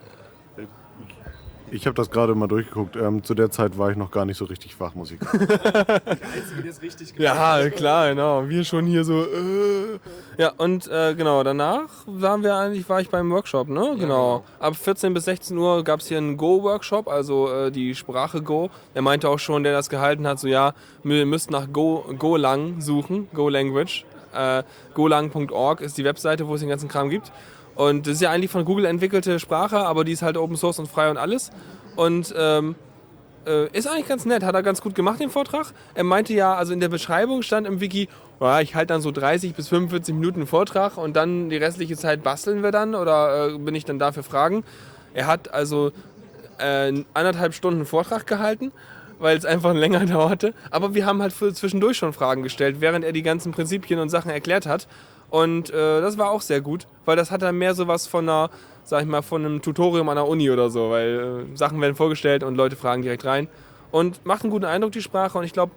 [1.73, 2.97] Ich habe das gerade mal durchgeguckt.
[2.97, 5.47] Ähm, zu der Zeit war ich noch gar nicht so richtig wach, muss ich sagen.
[7.17, 8.49] Ja, klar, genau.
[8.49, 9.23] Wir schon hier so.
[9.23, 9.99] Äh.
[10.37, 13.95] Ja, und äh, genau, danach waren wir eigentlich, war ich beim Workshop, ne?
[13.97, 14.43] Genau.
[14.59, 18.69] Ab 14 bis 16 Uhr gab es hier einen Go-Workshop, also äh, die Sprache Go.
[18.93, 22.81] Er meinte auch schon, der das gehalten hat, so ja, wir müssten nach Go, Golang
[22.81, 24.05] suchen, Go Language.
[24.33, 24.63] Äh,
[24.93, 27.31] golang.org ist die Webseite, wo es den ganzen Kram gibt.
[27.75, 30.79] Und das ist ja eigentlich von Google entwickelte Sprache, aber die ist halt Open Source
[30.79, 31.51] und frei und alles.
[31.95, 32.75] Und ähm,
[33.45, 35.73] äh, ist eigentlich ganz nett, hat er ganz gut gemacht, den Vortrag.
[35.93, 38.07] Er meinte ja, also in der Beschreibung stand im Wiki,
[38.39, 42.23] ja, ich halte dann so 30 bis 45 Minuten Vortrag und dann die restliche Zeit
[42.23, 44.63] basteln wir dann oder äh, bin ich dann da für Fragen.
[45.13, 45.91] Er hat also
[46.57, 48.71] äh, anderthalb Stunden Vortrag gehalten,
[49.21, 50.53] weil es einfach länger dauerte.
[50.69, 54.31] Aber wir haben halt zwischendurch schon Fragen gestellt, während er die ganzen Prinzipien und Sachen
[54.31, 54.87] erklärt hat.
[55.29, 58.27] Und äh, das war auch sehr gut, weil das hat dann mehr so was von
[58.27, 58.49] einer,
[58.83, 61.95] sag ich mal, von einem Tutorium an der Uni oder so, weil äh, Sachen werden
[61.95, 63.47] vorgestellt und Leute fragen direkt rein.
[63.91, 65.37] Und macht einen guten Eindruck, die Sprache.
[65.37, 65.71] Und ich glaube,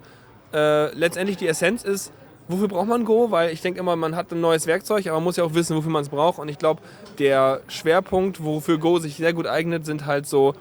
[0.53, 2.11] äh, letztendlich die Essenz ist,
[2.47, 3.31] wofür braucht man Go?
[3.31, 5.75] Weil ich denke immer, man hat ein neues Werkzeug, aber man muss ja auch wissen,
[5.75, 6.39] wofür man es braucht.
[6.39, 6.81] Und ich glaube,
[7.19, 10.53] der Schwerpunkt, wofür Go sich sehr gut eignet, sind halt so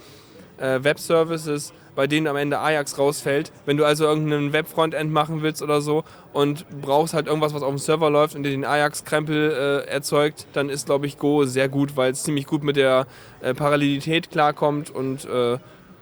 [0.59, 3.53] äh, Web-Services, bei denen am Ende Ajax rausfällt.
[3.67, 7.71] Wenn du also irgendeinen Web-Frontend machen willst oder so und brauchst halt irgendwas, was auf
[7.71, 11.69] dem Server läuft und dir den Ajax-Krempel äh, erzeugt, dann ist, glaube ich, Go sehr
[11.69, 13.07] gut, weil es ziemlich gut mit der
[13.41, 15.59] äh, Parallelität klarkommt und äh,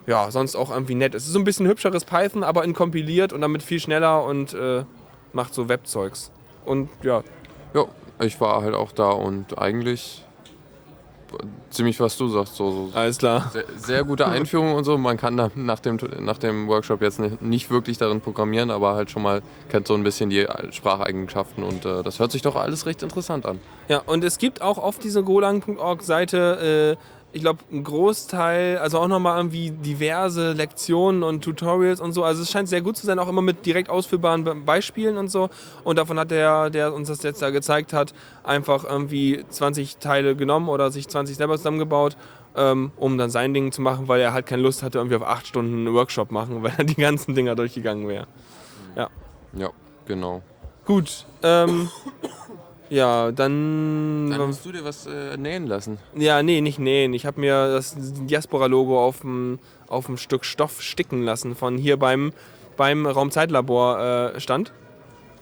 [0.07, 1.15] ja, sonst auch irgendwie nett.
[1.15, 4.53] Es ist so ein bisschen hübscheres Python, aber in kompiliert und damit viel schneller und
[4.55, 4.85] äh,
[5.33, 6.33] macht so Webzeugs.
[6.65, 7.23] Und ja,
[7.75, 7.87] Ja,
[8.21, 10.25] ich war halt auch da und eigentlich
[11.71, 12.57] ziemlich was du sagst.
[12.57, 13.51] So, so alles klar.
[13.53, 14.99] sehr, sehr gute Einführung und so.
[14.99, 18.95] Man kann da nach dem, nach dem Workshop jetzt nicht, nicht wirklich darin programmieren, aber
[18.95, 22.57] halt schon mal kennt so ein bisschen die Spracheigenschaften und äh, das hört sich doch
[22.57, 23.61] alles recht interessant an.
[23.89, 29.09] Ja, und es gibt auch auf dieser golang.org-Seite, äh, ich glaube, einen Großteil, also auch
[29.09, 32.25] nochmal irgendwie diverse Lektionen und Tutorials und so.
[32.25, 35.29] Also es scheint sehr gut zu sein, auch immer mit direkt ausführbaren Be Beispielen und
[35.29, 35.49] so.
[35.85, 38.13] Und davon hat der, der uns das jetzt da gezeigt hat,
[38.45, 42.17] einfach irgendwie 20 Teile genommen oder sich 20 selber zusammengebaut
[42.55, 45.23] ähm, um dann sein Ding zu machen, weil er halt keine Lust hatte, irgendwie auf
[45.23, 48.27] acht Stunden einen Workshop machen, weil er die ganzen Dinger durchgegangen wäre.
[49.55, 49.71] Ja,
[50.07, 50.43] genau.
[50.85, 51.89] Gut, ähm,
[52.93, 55.99] ja, dann, Dann musst du dir was äh, nähen lassen.
[56.15, 57.15] ja, nee, nicht nähen.
[57.15, 59.59] Ich habe mir das Diaspora-Logo auf dem
[60.17, 62.33] Stück Stoff sticken lassen von hier beim
[62.77, 64.41] beim Raumzeitlabor äh,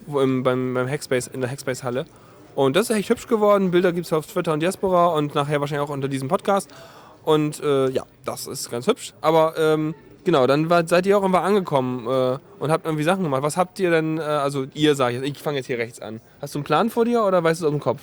[0.07, 2.07] beim, beim Hackspace in der Hackspace Halle.
[2.55, 3.71] Und das ist echt hübsch geworden.
[3.71, 6.69] Bilder gibt es auf Twitter und Diaspora und nachher wahrscheinlich auch unter diesem Podcast.
[7.25, 9.15] Und äh, ja, das ist ganz hübsch.
[9.21, 13.23] Aber ähm, genau, dann war, seid ihr auch irgendwann angekommen äh, und habt irgendwie Sachen
[13.23, 13.43] gemacht.
[13.43, 16.01] Was habt ihr denn, äh, also ihr sag ich jetzt, ich fange jetzt hier rechts
[16.01, 16.21] an.
[16.41, 18.03] Hast du einen Plan vor dir oder weißt du es aus dem Kopf?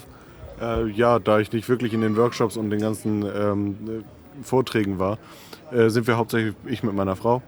[0.61, 4.99] Äh, ja, da ich nicht wirklich in den Workshops und den ganzen ähm, äh, Vorträgen
[4.99, 5.17] war,
[5.71, 7.41] äh, sind wir hauptsächlich, ich mit meiner Frau,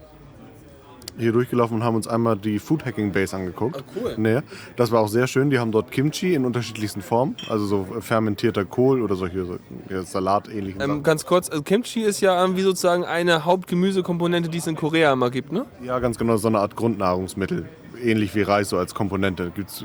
[1.18, 3.76] hier durchgelaufen und haben uns einmal die Food Hacking Base angeguckt.
[3.76, 4.14] Ah, cool.
[4.16, 4.40] Nee,
[4.76, 5.50] das war auch sehr schön.
[5.50, 9.56] Die haben dort Kimchi in unterschiedlichsten Formen, also so fermentierter Kohl oder solche so,
[9.88, 14.66] ja, Salatähnlichen Ähm, ganz kurz, also Kimchi ist ja irgendwie sozusagen eine Hauptgemüsekomponente, die es
[14.66, 15.66] in Korea immer gibt, ne?
[15.82, 17.68] Ja, ganz genau, so eine Art Grundnahrungsmittel.
[18.02, 19.52] Ähnlich wie Reis so als Komponente.
[19.54, 19.84] Gibt es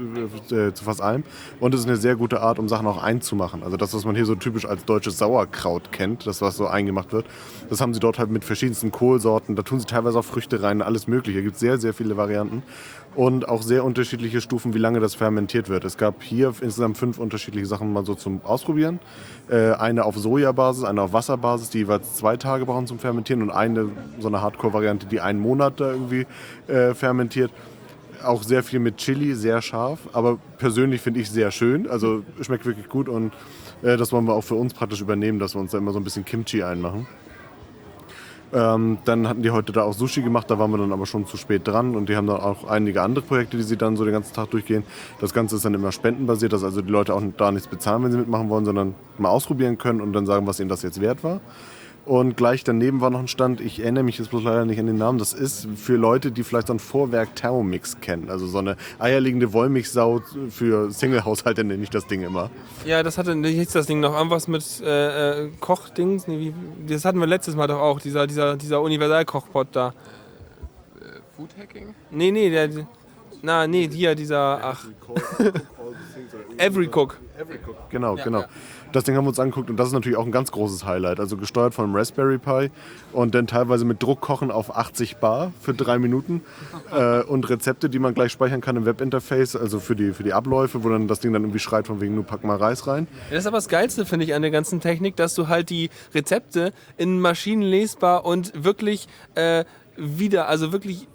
[0.52, 1.24] äh, zu fast allem.
[1.60, 3.64] Und es ist eine sehr gute Art, um Sachen auch einzumachen.
[3.64, 7.14] Also das, was man hier so typisch als deutsches Sauerkraut kennt, das, was so eingemacht
[7.14, 7.26] wird,
[7.70, 9.56] das haben sie dort halt mit verschiedensten Kohlsorten.
[9.56, 11.40] Da tun sie teilweise auch Früchte rein, alles mögliche.
[11.40, 12.64] Es gibt sehr, sehr viele Varianten.
[13.16, 15.86] Und auch sehr unterschiedliche Stufen, wie lange das fermentiert wird.
[15.86, 19.00] Es gab hier insgesamt fünf unterschiedliche Sachen mal so zum Ausprobieren.
[19.50, 23.42] Äh, eine auf Sojabasis, eine auf Wasserbasis, die jeweils zwei Tage brauchen zum Fermentieren.
[23.42, 23.88] Und eine,
[24.20, 26.28] so eine Hardcore-Variante, die einen Monat da irgendwie
[26.68, 27.52] äh, fermentiert
[28.26, 31.88] auch sehr viel mit Chili, sehr scharf, aber persönlich finde ich sehr schön.
[31.88, 33.34] Also schmeckt wirklich gut und
[33.82, 36.00] äh, das wollen wir auch für uns praktisch übernehmen, dass wir uns da immer so
[36.00, 37.08] ein bisschen Kimchi einmachen.
[38.54, 41.26] Ähm, dann hatten die heute da auch Sushi gemacht, da waren wir dann aber schon
[41.26, 44.06] zu spät dran und die haben dann auch einige andere Projekte, die sie dann so
[44.06, 44.84] den ganzen Tag durchgehen.
[45.20, 48.12] Das Ganze ist dann immer spendenbasiert, dass also die Leute auch da nichts bezahlen, wenn
[48.12, 51.24] sie mitmachen wollen, sondern mal ausprobieren können und dann sagen, was ihnen das jetzt wert
[51.24, 51.42] war.
[52.06, 54.86] Und gleich daneben war noch ein Stand, ich erinnere mich jetzt bloß leider nicht an
[54.86, 58.30] den Namen, das ist für Leute, die vielleicht so ein Vorwerk Thermomix kennen.
[58.30, 62.52] Also so eine eierlegende Wollmilchsau für Single-Haushalte nenne ich das Ding immer.
[62.86, 64.16] Ja, das hatte, wie hieß das Ding noch?
[64.16, 66.28] Irgendwas mit äh, äh, Kochdings?
[66.28, 69.94] Nee, wie, das hatten wir letztes Mal doch auch, dieser, dieser, dieser Universalkochpot da.
[71.36, 71.96] Food Hacking?
[72.12, 72.70] Nee, nee, der.
[73.42, 74.60] Na, nee, hier, dieser.
[74.64, 74.86] Ach,
[76.58, 77.18] Every Cook.
[77.90, 78.40] Genau, Ja, genau.
[78.42, 78.48] ja.
[78.92, 81.20] Das Ding haben wir uns angeguckt und das ist natürlich auch ein ganz großes Highlight.
[81.20, 82.72] Also gesteuert von einem Raspberry Pi
[83.12, 86.42] und dann teilweise mit Druck kochen auf 80 Bar für drei Minuten
[86.92, 90.34] äh, und Rezepte, die man gleich speichern kann im Webinterface, also für die, für die
[90.34, 93.08] Abläufe, wo dann das Ding dann irgendwie schreit von wegen, nur pack mal Reis rein.
[93.30, 95.90] Das ist aber das Geilste, finde ich, an der ganzen Technik, dass du halt die
[96.14, 99.66] Rezepte in Maschinen lesbar und wirklich äh,
[99.98, 101.08] wieder, also wirklich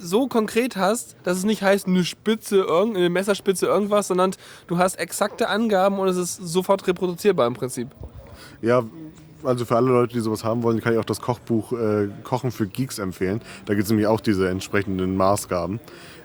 [0.00, 4.32] so konkret hast, dass es nicht heißt, eine Spitze, eine Messerspitze, irgendwas, sondern
[4.66, 7.88] du hast exakte Angaben und es ist sofort reproduzierbar im Prinzip.
[8.62, 8.84] Ja,
[9.42, 12.50] also für alle Leute, die sowas haben wollen, kann ich auch das Kochbuch äh, Kochen
[12.50, 13.40] für Geeks empfehlen.
[13.66, 15.80] Da gibt es nämlich auch diese entsprechenden Maßgaben.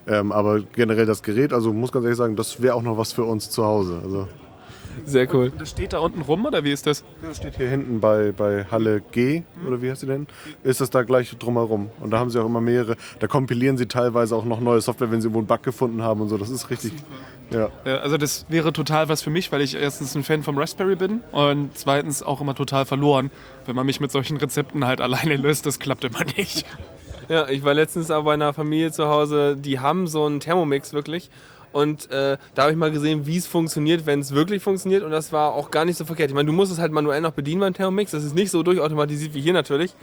[0.08, 3.12] Ähm, aber generell das Gerät, also muss ganz ehrlich sagen, das wäre auch noch was
[3.12, 4.02] für uns zu Hause.
[4.04, 4.28] Also
[5.06, 5.52] Sehr cool.
[5.58, 7.04] Das steht da unten rum oder wie ist das?
[7.22, 10.28] Das steht hier hinten bei, bei Halle G, oder wie heißt sie denn?
[10.64, 11.90] Ist das da gleich drumherum.
[12.00, 12.96] Und da haben sie auch immer mehrere.
[13.20, 16.22] Da kompilieren sie teilweise auch noch neue Software, wenn sie irgendwo einen Bug gefunden haben
[16.22, 16.38] und so.
[16.38, 16.94] Das ist richtig.
[17.52, 17.70] Ja.
[17.86, 20.96] Ja, Also das wäre total was für mich, weil ich erstens ein Fan vom Raspberry
[20.96, 23.32] bin und zweitens auch immer total verloren.
[23.66, 26.66] Wenn man mich mit solchen Rezepten halt alleine löst, das klappt immer nicht.
[27.28, 30.94] Ja, ich war letztens auch bei einer Familie zu Hause, die haben so einen Thermomix
[30.94, 31.30] wirklich.
[31.72, 35.04] Und äh, da habe ich mal gesehen, wie es funktioniert, wenn es wirklich funktioniert.
[35.04, 36.30] Und das war auch gar nicht so verkehrt.
[36.30, 38.12] Ich meine, du musst es halt manuell noch bedienen beim Thermomix.
[38.12, 39.94] Das ist nicht so durchautomatisiert wie hier natürlich.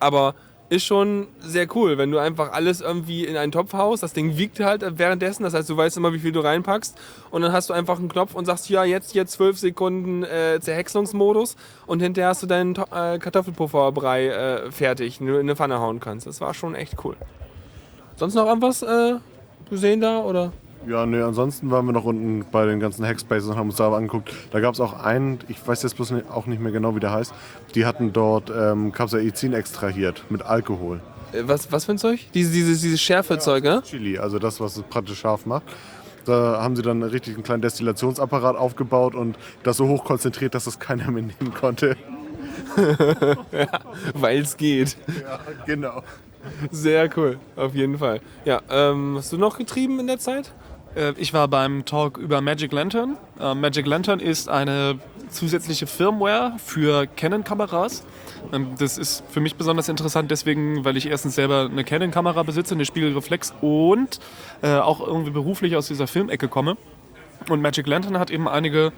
[0.00, 0.34] Aber
[0.70, 4.02] ist schon sehr cool, wenn du einfach alles irgendwie in einen Topf haust.
[4.02, 5.42] Das Ding wiegt halt währenddessen.
[5.42, 6.98] Das heißt, du weißt immer, wie viel du reinpackst.
[7.30, 10.58] Und dann hast du einfach einen Knopf und sagst, ja, jetzt hier 12 Sekunden äh,
[10.60, 11.56] Zerhäckselungsmodus.
[11.86, 16.26] Und hinterher hast du deinen äh, Kartoffelpufferbrei äh, fertig, in eine Pfanne hauen kannst.
[16.26, 17.16] Das war schon echt cool.
[18.16, 19.16] Sonst noch irgendwas äh,
[19.68, 20.20] gesehen da?
[20.20, 20.52] Oder?
[20.86, 23.90] Ja, nee, ansonsten waren wir noch unten bei den ganzen Hackspaces und haben uns da
[23.92, 24.32] angeguckt.
[24.50, 27.00] Da gab es auch einen, ich weiß jetzt bloß nicht, auch nicht mehr genau, wie
[27.00, 27.32] der heißt.
[27.74, 31.00] Die hatten dort ähm, Capsaicin extrahiert mit Alkohol.
[31.32, 32.20] Äh, Was, was für ein Zeug?
[32.34, 33.82] Diese, dieses, dieses Schärfezeug, ne?
[33.82, 35.64] Chili, also das, was es praktisch scharf macht.
[36.26, 40.64] Da haben sie dann richtig einen kleinen Destillationsapparat aufgebaut und das so hoch konzentriert, dass
[40.64, 41.96] das keiner mehr nehmen konnte.
[44.14, 44.96] Weil es geht.
[45.22, 46.02] Ja, genau.
[46.70, 48.20] Sehr cool, auf jeden Fall.
[48.44, 50.52] Ja, ähm, hast du noch getrieben in der Zeit?
[50.94, 53.16] Äh, Ich war beim Talk über Magic Lantern.
[53.40, 58.04] Äh, Magic Lantern ist eine zusätzliche Firmware für Canon-Kameras.
[58.52, 62.74] Ähm, Das ist für mich besonders interessant deswegen, weil ich erstens selber eine Canon-Kamera besitze,
[62.74, 64.20] eine Spiegelreflex und
[64.62, 66.76] äh, auch irgendwie beruflich aus dieser Filmecke komme.
[67.48, 68.92] Und Magic Lantern hat eben einige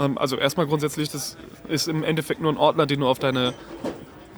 [0.00, 1.36] Ähm, also erstmal grundsätzlich, das
[1.68, 3.52] ist im Endeffekt nur ein Ordner, den du auf deine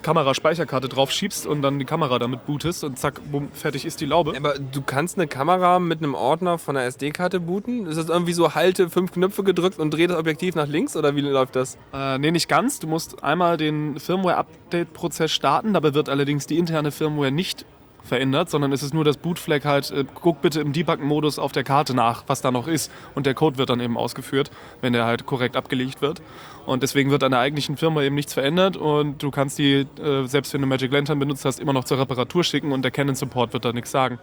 [0.04, 4.06] Kameraspeicherkarte drauf schiebst und dann die Kamera damit bootest und zack, bumm, fertig ist die
[4.06, 4.34] Laube.
[4.36, 7.86] Aber du kannst eine Kamera mit einem Ordner von einer SD-Karte booten?
[7.86, 11.16] Ist das irgendwie so, halte fünf Knöpfe gedrückt und dreh das Objektiv nach links oder
[11.16, 11.76] wie läuft das?
[11.92, 12.78] Äh, nee, nicht ganz.
[12.78, 15.72] Du musst einmal den Firmware-Update-Prozess starten.
[15.72, 17.64] Dabei wird allerdings die interne Firmware nicht
[18.04, 21.64] verändert, sondern es ist nur das Bootflag halt, äh, guck bitte im Debug-Modus auf der
[21.64, 22.92] Karte nach, was da noch ist.
[23.14, 26.20] Und der Code wird dann eben ausgeführt, wenn der halt korrekt abgelegt wird.
[26.66, 30.26] Und deswegen wird an der eigentlichen Firma eben nichts verändert und du kannst die, äh,
[30.26, 33.14] selbst wenn du Magic Lantern benutzt hast, immer noch zur Reparatur schicken und der Canon
[33.14, 34.18] Support wird da nichts sagen.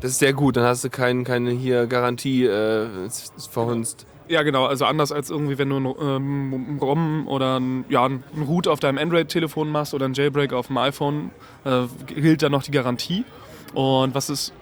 [0.00, 2.88] Das ist sehr gut, dann hast du kein, keine hier Garantie äh,
[3.50, 4.06] verhunzt.
[4.28, 4.64] Ja, genau.
[4.64, 8.80] Also anders als irgendwie, wenn du einen ähm, ROM oder ein, ja, einen Root auf
[8.80, 11.30] deinem Android-Telefon machst oder einen Jailbreak auf dem iPhone,
[11.64, 13.24] äh, gilt dann noch die Garantie.
[13.74, 14.52] Und was es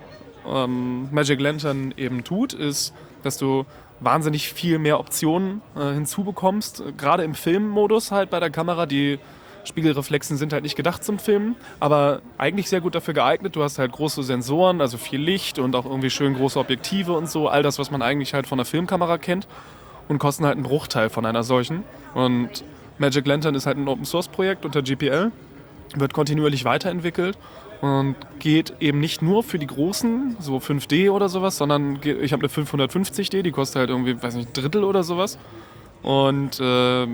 [0.46, 3.64] ähm, Magic Lantern eben tut, ist, dass du
[4.02, 6.82] wahnsinnig viel mehr Optionen äh, hinzubekommst.
[6.96, 8.86] Gerade im Filmmodus halt bei der Kamera.
[8.86, 9.18] Die
[9.64, 13.54] Spiegelreflexen sind halt nicht gedacht zum Filmen, aber eigentlich sehr gut dafür geeignet.
[13.54, 17.30] Du hast halt große Sensoren, also viel Licht und auch irgendwie schön große Objektive und
[17.30, 17.48] so.
[17.48, 19.46] All das, was man eigentlich halt von der Filmkamera kennt
[20.08, 21.84] und kosten halt einen Bruchteil von einer solchen.
[22.14, 22.64] Und
[22.98, 25.30] Magic Lantern ist halt ein Open Source Projekt unter GPL,
[25.94, 27.38] wird kontinuierlich weiterentwickelt
[27.82, 32.46] und geht eben nicht nur für die großen, so 5D oder sowas, sondern ich habe
[32.46, 35.36] eine 550D, die kostet halt irgendwie, weiß nicht, ein Drittel oder sowas.
[36.04, 36.62] Und äh,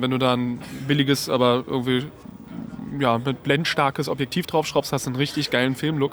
[0.00, 2.04] wenn du da ein billiges, aber irgendwie
[3.00, 6.12] ja, mit blendstarkes Objektiv draufschraubst, hast du einen richtig geilen Filmlook.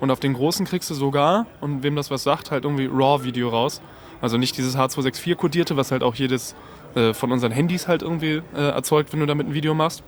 [0.00, 3.50] Und auf den großen kriegst du sogar, und wem das was sagt, halt irgendwie RAW-Video
[3.50, 3.82] raus.
[4.22, 6.54] Also nicht dieses H264-kodierte, was halt auch jedes
[6.94, 10.02] äh, von unseren Handys halt irgendwie äh, erzeugt, wenn du damit ein Video machst.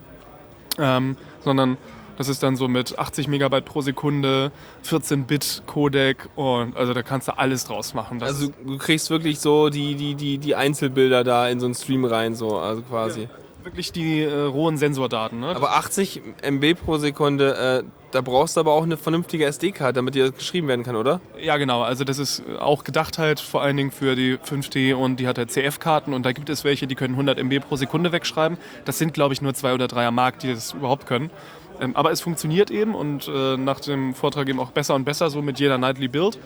[0.79, 1.77] Ähm, sondern
[2.17, 4.53] das ist dann so mit 80 Megabyte pro Sekunde,
[4.85, 8.19] 14-Bit-Codec und also da kannst du alles draus machen.
[8.19, 11.75] Das also du kriegst wirklich so die, die, die, die Einzelbilder da in so einen
[11.75, 13.23] Stream rein, so, also quasi.
[13.23, 13.29] Ja
[13.65, 15.41] wirklich die äh, rohen Sensordaten.
[15.41, 15.49] Ne?
[15.49, 20.15] Aber 80 MB pro Sekunde, äh, da brauchst du aber auch eine vernünftige SD-Karte, damit
[20.15, 21.21] die geschrieben werden kann, oder?
[21.41, 21.83] Ja, genau.
[21.83, 25.39] Also das ist auch gedacht halt vor allen Dingen für die 5D und die hat
[25.39, 28.59] halt CF-Karten und da gibt es welche, die können 100 MB pro Sekunde wegschreiben.
[28.85, 31.31] Das sind, glaube ich, nur zwei oder drei am Markt, die das überhaupt können.
[31.81, 35.31] Ähm, aber es funktioniert eben und äh, nach dem Vortrag eben auch besser und besser
[35.31, 36.39] so mit jeder Nightly Build.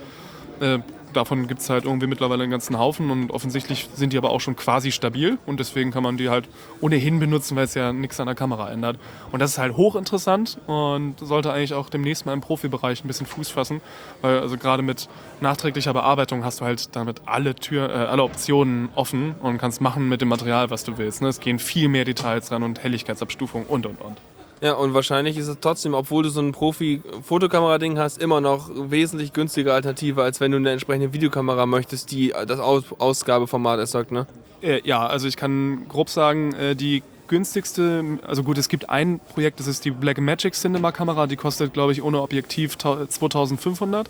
[0.61, 0.79] Äh,
[1.13, 4.41] davon gibt es halt irgendwie mittlerweile einen ganzen Haufen und offensichtlich sind die aber auch
[4.41, 6.49] schon quasi stabil und deswegen kann man die halt
[6.81, 8.99] ohnehin benutzen, weil es ja nichts an der Kamera ändert.
[9.33, 13.27] Und das ist halt hochinteressant und sollte eigentlich auch demnächst mal im Profibereich ein bisschen
[13.27, 13.81] Fuß fassen,
[14.23, 15.09] weil also gerade mit
[15.41, 20.09] nachträglicher Bearbeitung hast du halt damit alle Tür, äh, alle Optionen offen und kannst machen
[20.09, 21.23] mit dem Material, was du willst.
[21.23, 21.29] Ne?
[21.29, 24.19] Es gehen viel mehr Details ran und Helligkeitsabstufung und und und.
[24.61, 29.33] Ja, und wahrscheinlich ist es trotzdem, obwohl du so ein Profi-Fotokamera-Ding hast, immer noch wesentlich
[29.33, 34.27] günstige Alternative, als wenn du eine entsprechende Videokamera möchtest, die das Aus Ausgabeformat erzeugt, ne?
[34.61, 39.21] Äh, ja, also ich kann grob sagen, äh, die günstigste, also gut, es gibt ein
[39.21, 44.09] Projekt, das ist die Blackmagic Cinema Kamera, die kostet, glaube ich, ohne Objektiv 2500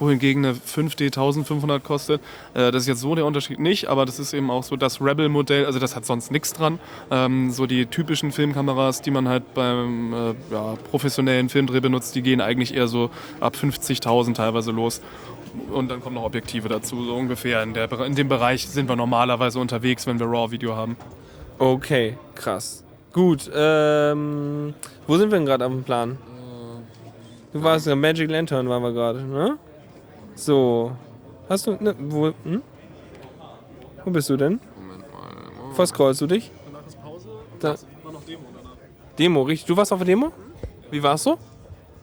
[0.00, 2.20] wohingegen eine 5D 1500 kostet.
[2.54, 5.00] Äh, das ist jetzt so der Unterschied nicht, aber das ist eben auch so das
[5.00, 6.78] Rebel-Modell, also das hat sonst nichts dran.
[7.10, 12.22] Ähm, so die typischen Filmkameras, die man halt beim äh, ja, professionellen Filmdreh benutzt, die
[12.22, 15.00] gehen eigentlich eher so ab 50.000 teilweise los.
[15.72, 17.62] Und dann kommen noch Objektive dazu, so ungefähr.
[17.62, 20.96] In, der, in dem Bereich sind wir normalerweise unterwegs, wenn wir RAW-Video haben.
[21.60, 22.82] Okay, krass.
[23.12, 24.72] Gut, ähm,
[25.06, 26.16] wo sind wir denn gerade auf dem Plan?
[27.52, 29.58] Du warst ja Magic Lantern, waren wir gerade, ne?
[30.34, 30.92] So.
[31.50, 31.72] Hast du.
[31.72, 32.62] Ne, wo, hm?
[34.02, 34.58] wo bist du denn?
[34.74, 35.34] Moment mal.
[35.54, 35.76] Moment.
[35.76, 36.50] Verscrollst du dich?
[36.64, 37.74] Danach ist Pause und da.
[38.04, 38.76] war noch Demo danach.
[39.18, 39.66] Demo, richtig.
[39.66, 40.32] Du warst auf der Demo?
[40.90, 41.36] Wie war's so?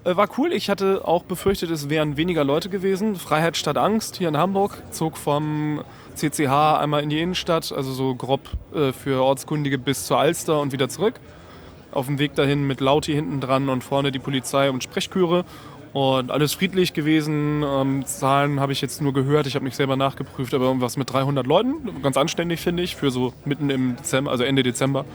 [0.04, 0.54] Äh, war cool.
[0.54, 3.16] Ich hatte auch befürchtet, es wären weniger Leute gewesen.
[3.16, 4.82] Freiheit statt Angst hier in Hamburg.
[4.92, 5.84] Zog vom
[6.16, 8.42] CCH einmal in die Innenstadt, also so grob
[8.74, 11.20] äh, für Ortskundige bis zur Alster und wieder zurück.
[11.92, 15.46] Auf dem Weg dahin mit Lauti hinten dran und vorne die Polizei und Sprechchöre.
[15.94, 17.64] Und alles friedlich gewesen.
[17.66, 21.12] Ähm, Zahlen habe ich jetzt nur gehört, ich habe nicht selber nachgeprüft, aber irgendwas mit
[21.12, 22.02] 300 Leuten.
[22.04, 25.06] Ganz anständig, finde ich, für so mitten im Dezember, also Ende Dezember.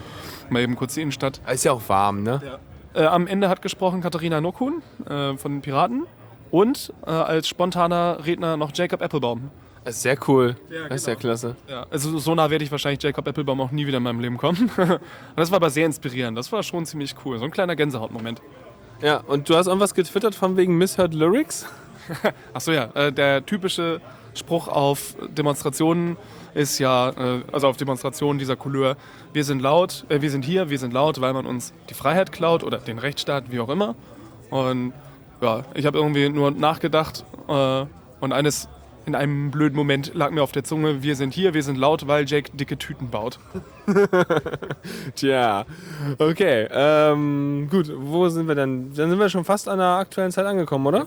[0.51, 1.41] Mal eben kurz die Innenstadt.
[1.53, 2.41] Ist ja auch warm, ne?
[2.45, 2.59] Ja.
[2.95, 6.07] Äh, am Ende hat gesprochen Katharina Nokun äh, von den Piraten
[6.51, 9.51] und äh, als spontaner Redner noch Jacob Applebaum.
[9.85, 10.57] Das ist sehr cool.
[10.71, 11.21] Ja, das ist sehr genau.
[11.21, 11.57] klasse.
[11.69, 14.37] Ja, also so nah werde ich wahrscheinlich Jacob Applebaum auch nie wieder in meinem Leben
[14.37, 14.71] kommen.
[15.37, 16.39] das war aber sehr inspirierend.
[16.39, 17.39] Das war schon ziemlich cool.
[17.39, 18.41] So ein kleiner Gänsehautmoment.
[19.01, 21.67] Ja, und du hast irgendwas getwittert von wegen Misheard Lyrics?
[22.55, 22.91] Achso, ja.
[22.95, 24.01] Äh, der typische
[24.35, 26.17] Spruch auf Demonstrationen
[26.55, 28.97] ist ja, äh, also auf Demonstrationen dieser Couleur,
[29.33, 32.33] wir sind laut, äh, wir sind hier, wir sind laut, weil man uns die Freiheit
[32.33, 33.95] klaut oder den Rechtsstaat, wie auch immer.
[34.51, 34.93] Und
[35.41, 37.85] ja, ich habe irgendwie nur nachgedacht äh,
[38.21, 38.69] und eines
[39.05, 42.07] in einem blöden Moment lag mir auf der Zunge, wir sind hier, wir sind laut,
[42.07, 43.41] weil Jake dicke Tüten baut.
[45.17, 45.65] Tja,
[46.19, 46.69] okay.
[46.71, 48.95] Ähm, gut, wo sind wir denn?
[48.95, 51.07] Dann sind wir schon fast an der aktuellen Zeit angekommen, oder?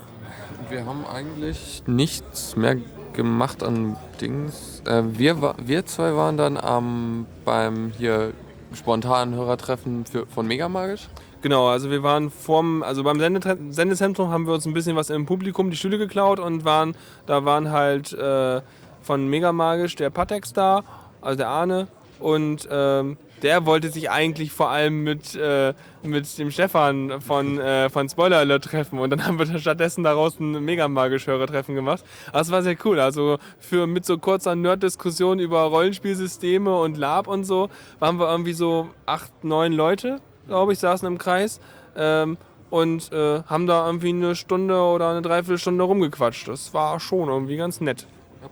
[0.70, 2.76] Wir haben eigentlich nichts mehr
[3.16, 4.84] gemacht an Dings.
[4.86, 8.34] Äh, wir, wir zwei waren dann am beim hier
[8.74, 11.08] spontanen Hörertreffen für, von Megamagisch.
[11.42, 15.26] Genau, also wir waren vorm, also beim Sendezentrum haben wir uns ein bisschen was im
[15.26, 16.96] Publikum die Stühle geklaut und waren,
[17.28, 18.62] da waren halt äh,
[19.02, 20.84] von Megamagisch der Patex da,
[21.22, 21.88] also der Arne
[22.20, 27.90] und ähm, der wollte sich eigentlich vor allem mit, äh, mit dem Stefan von, äh,
[27.90, 32.04] von Spoiler Alert treffen und dann haben wir stattdessen daraus ein Megamagisch Hörertreffen gemacht.
[32.32, 37.28] Aber es war sehr cool, also für mit so kurzer Nerd-Diskussion über Rollenspielsysteme und Lab
[37.28, 41.60] und so waren wir irgendwie so acht, neun Leute glaube ich, saßen im Kreis
[41.96, 42.38] ähm,
[42.70, 46.48] und äh, haben da irgendwie eine Stunde oder eine Dreiviertelstunde rumgequatscht.
[46.48, 48.08] Das war schon irgendwie ganz nett.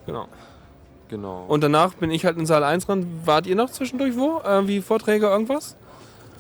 [0.06, 0.28] Genau.
[1.14, 1.46] Genau.
[1.48, 3.06] Und danach bin ich halt in Saal 1 dran.
[3.24, 4.42] Wart ihr noch zwischendurch wo?
[4.44, 5.76] Irgendwie Vorträge, irgendwas?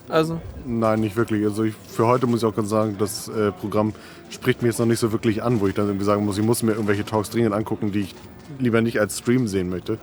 [0.09, 1.45] Also, Nein, nicht wirklich.
[1.45, 3.93] Also ich, für heute muss ich auch ganz sagen, das äh, Programm
[4.31, 6.43] spricht mir jetzt noch nicht so wirklich an, wo ich dann irgendwie sagen muss, ich
[6.43, 8.15] muss mir irgendwelche Talks dringend angucken, die ich
[8.57, 9.99] lieber nicht als Stream sehen möchte.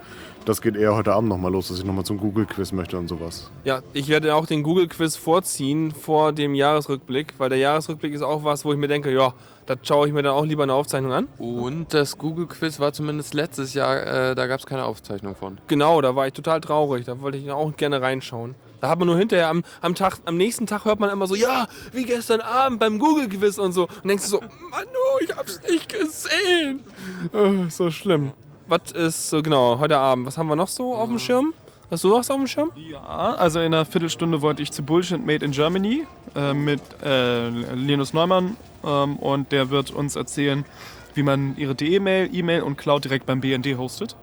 [0.46, 3.50] Das geht eher heute Abend nochmal los, dass ich nochmal zum Google-Quiz möchte und sowas.
[3.64, 8.42] ja, ich werde auch den Google-Quiz vorziehen vor dem Jahresrückblick, weil der Jahresrückblick ist auch
[8.42, 9.35] was, wo ich mir denke, ja,
[9.66, 11.29] da schaue ich mir dann auch lieber eine Aufzeichnung an.
[11.38, 15.59] Und das Google Quiz war zumindest letztes Jahr, äh, da gab es keine Aufzeichnung von.
[15.68, 17.05] Genau, da war ich total traurig.
[17.05, 18.55] Da wollte ich auch gerne reinschauen.
[18.81, 21.35] Da hat man nur hinterher am, am, Tag, am nächsten Tag hört man immer so,
[21.35, 23.83] ja, wie gestern Abend beim Google-Quiz und so.
[23.83, 24.88] Und denkst du so, Manu,
[25.20, 26.81] ich hab's nicht gesehen.
[27.33, 28.33] Oh, so schlimm.
[28.70, 30.28] Was ist so genau heute Abend?
[30.28, 31.54] Was haben wir noch so auf dem Schirm?
[31.90, 32.70] Hast du was auf dem Schirm?
[32.76, 36.06] Ja, also in einer Viertelstunde wollte ich zu Bullshit Made in Germany
[36.37, 40.64] äh, mit äh, Linus Neumann ähm, und der wird uns erzählen,
[41.14, 44.14] wie man ihre DE-Mail, E-Mail und Cloud direkt beim BND hostet.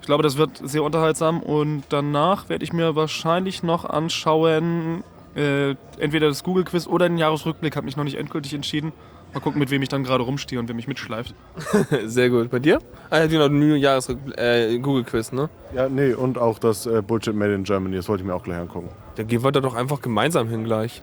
[0.00, 5.04] Ich glaube, das wird sehr unterhaltsam und danach werde ich mir wahrscheinlich noch anschauen,
[5.36, 8.94] äh, entweder das Google-Quiz oder den Jahresrückblick, habe mich noch nicht endgültig entschieden.
[9.34, 11.34] Mal gucken, mit wem ich dann gerade rumstehe und wer mich mitschleift.
[12.06, 12.50] Sehr gut.
[12.50, 12.78] Bei dir?
[13.10, 15.50] Ah, ja, genau, New Jahres äh, Google-Quiz, ne?
[15.74, 18.42] Ja, nee, und auch das äh, Bullshit Made in Germany, das wollte ich mir auch
[18.42, 18.88] gleich angucken.
[19.16, 21.02] Dann gehen wir da doch einfach gemeinsam hin gleich.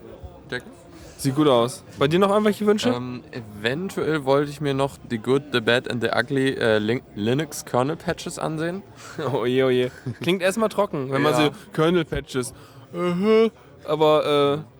[0.49, 0.63] Jack?
[1.17, 1.83] Sieht gut aus.
[1.97, 2.89] Bei dir noch irgendwelche Wünsche?
[2.89, 7.01] Ähm, eventuell wollte ich mir noch The Good, The Bad and The Ugly äh, Lin
[7.15, 8.81] Linux Kernel Patches ansehen.
[9.33, 9.89] Oh je, oh je.
[10.21, 11.45] Klingt erstmal trocken, wenn man Ja.
[11.45, 12.53] so Kernel-Patches.
[12.93, 13.49] Äh,
[13.87, 14.74] aber, äh,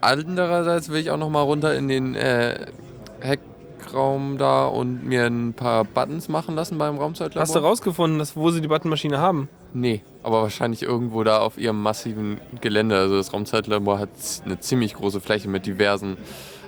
[0.00, 2.66] Andererseits will ich auch noch mal runter in den äh,
[3.22, 7.42] Hackraum da und mir ein paar Buttons machen lassen beim Raumzeitlabor.
[7.42, 9.48] hast du rausgefunden, dass, wo sie die Buttonmaschine haben?
[9.72, 12.96] Nee, aber wahrscheinlich irgendwo da auf ihrem massiven Gelände.
[12.96, 14.10] Also das Raumzeitlabor hat
[14.44, 16.16] eine ziemlich große Fläche mit diversen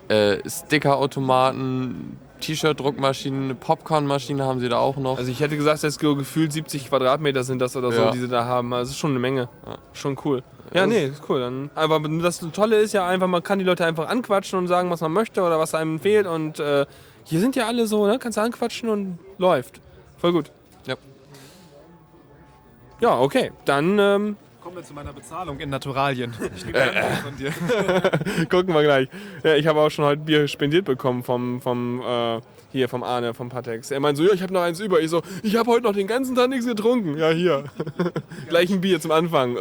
[0.08, 5.16] äh, Stickerautomaten, T-Shirt-Druckmaschinen, Popcornmaschine haben sie da auch noch.
[5.18, 8.10] Also ich hätte gesagt, dass so gefühlt 70 Quadratmeter sind das oder so, Ja.
[8.10, 8.72] die sie da haben.
[8.74, 9.48] Also das ist schon eine Menge.
[9.66, 9.78] Ja.
[9.94, 10.42] Schon cool.
[10.74, 11.40] Ja, Das- nee, ist cool.
[11.40, 14.90] Dann, aber das Tolle ist ja einfach, man kann die Leute einfach anquatschen und sagen,
[14.90, 16.26] was man möchte oder was einem fehlt.
[16.26, 16.86] Und äh,
[17.24, 18.18] hier sind ja alle so, ne?
[18.18, 19.80] Kannst du anquatschen und läuft.
[20.18, 20.50] Voll gut.
[20.86, 20.94] Ja.
[23.00, 23.52] Ja, okay.
[23.64, 26.34] Dann ähm, Kommen wir zu meiner Bezahlung in Naturalien.
[26.56, 28.46] Ich ein Bier von dir.
[28.48, 29.08] gucken wir gleich.
[29.42, 33.34] Ja, ich habe auch schon heute Bier spendiert bekommen vom, vom äh, hier vom Arne,
[33.34, 33.90] vom Patex.
[33.90, 35.00] Er meint so, ja, ich habe noch eins über.
[35.00, 37.18] Ich so, ich habe heute noch den ganzen Tag nichts getrunken.
[37.18, 37.64] Ja, hier.
[38.48, 39.56] gleich ein Bier zum Anfang.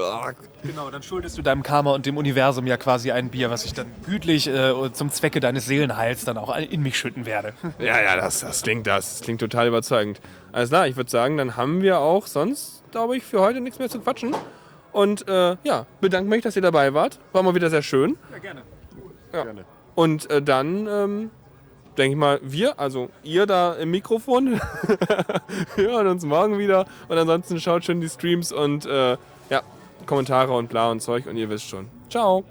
[0.64, 3.74] Genau, dann schuldest du deinem Karma und dem Universum ja quasi ein Bier, was ich
[3.74, 7.54] dann gütlich äh, zum Zwecke deines Seelenheils dann auch in mich schütten werde.
[7.80, 9.18] Ja, ja, das, das klingt das.
[9.18, 10.22] Das klingt total überzeugend.
[10.52, 13.80] Alles klar, ich würde sagen, dann haben wir auch sonst, glaube ich, für heute nichts
[13.80, 14.36] mehr zu quatschen.
[14.91, 17.19] Und äh, ja, bedanke mich, dass ihr dabei wart.
[17.32, 18.17] War mal wieder sehr schön.
[18.32, 18.62] Ja, gerne.
[19.34, 19.43] Ja.
[19.43, 19.65] Gerne.
[19.95, 21.32] Und äh, dann ähm,
[21.97, 24.60] denke ich mal, wir, also ihr da im Mikrofon,
[25.75, 26.86] hören uns morgen wieder.
[27.08, 29.17] Und ansonsten schaut schön die Streams und äh,
[29.49, 29.62] ja,
[30.06, 31.88] Kommentare und bla und Zeug und ihr wisst schon.
[32.10, 32.43] Ciao.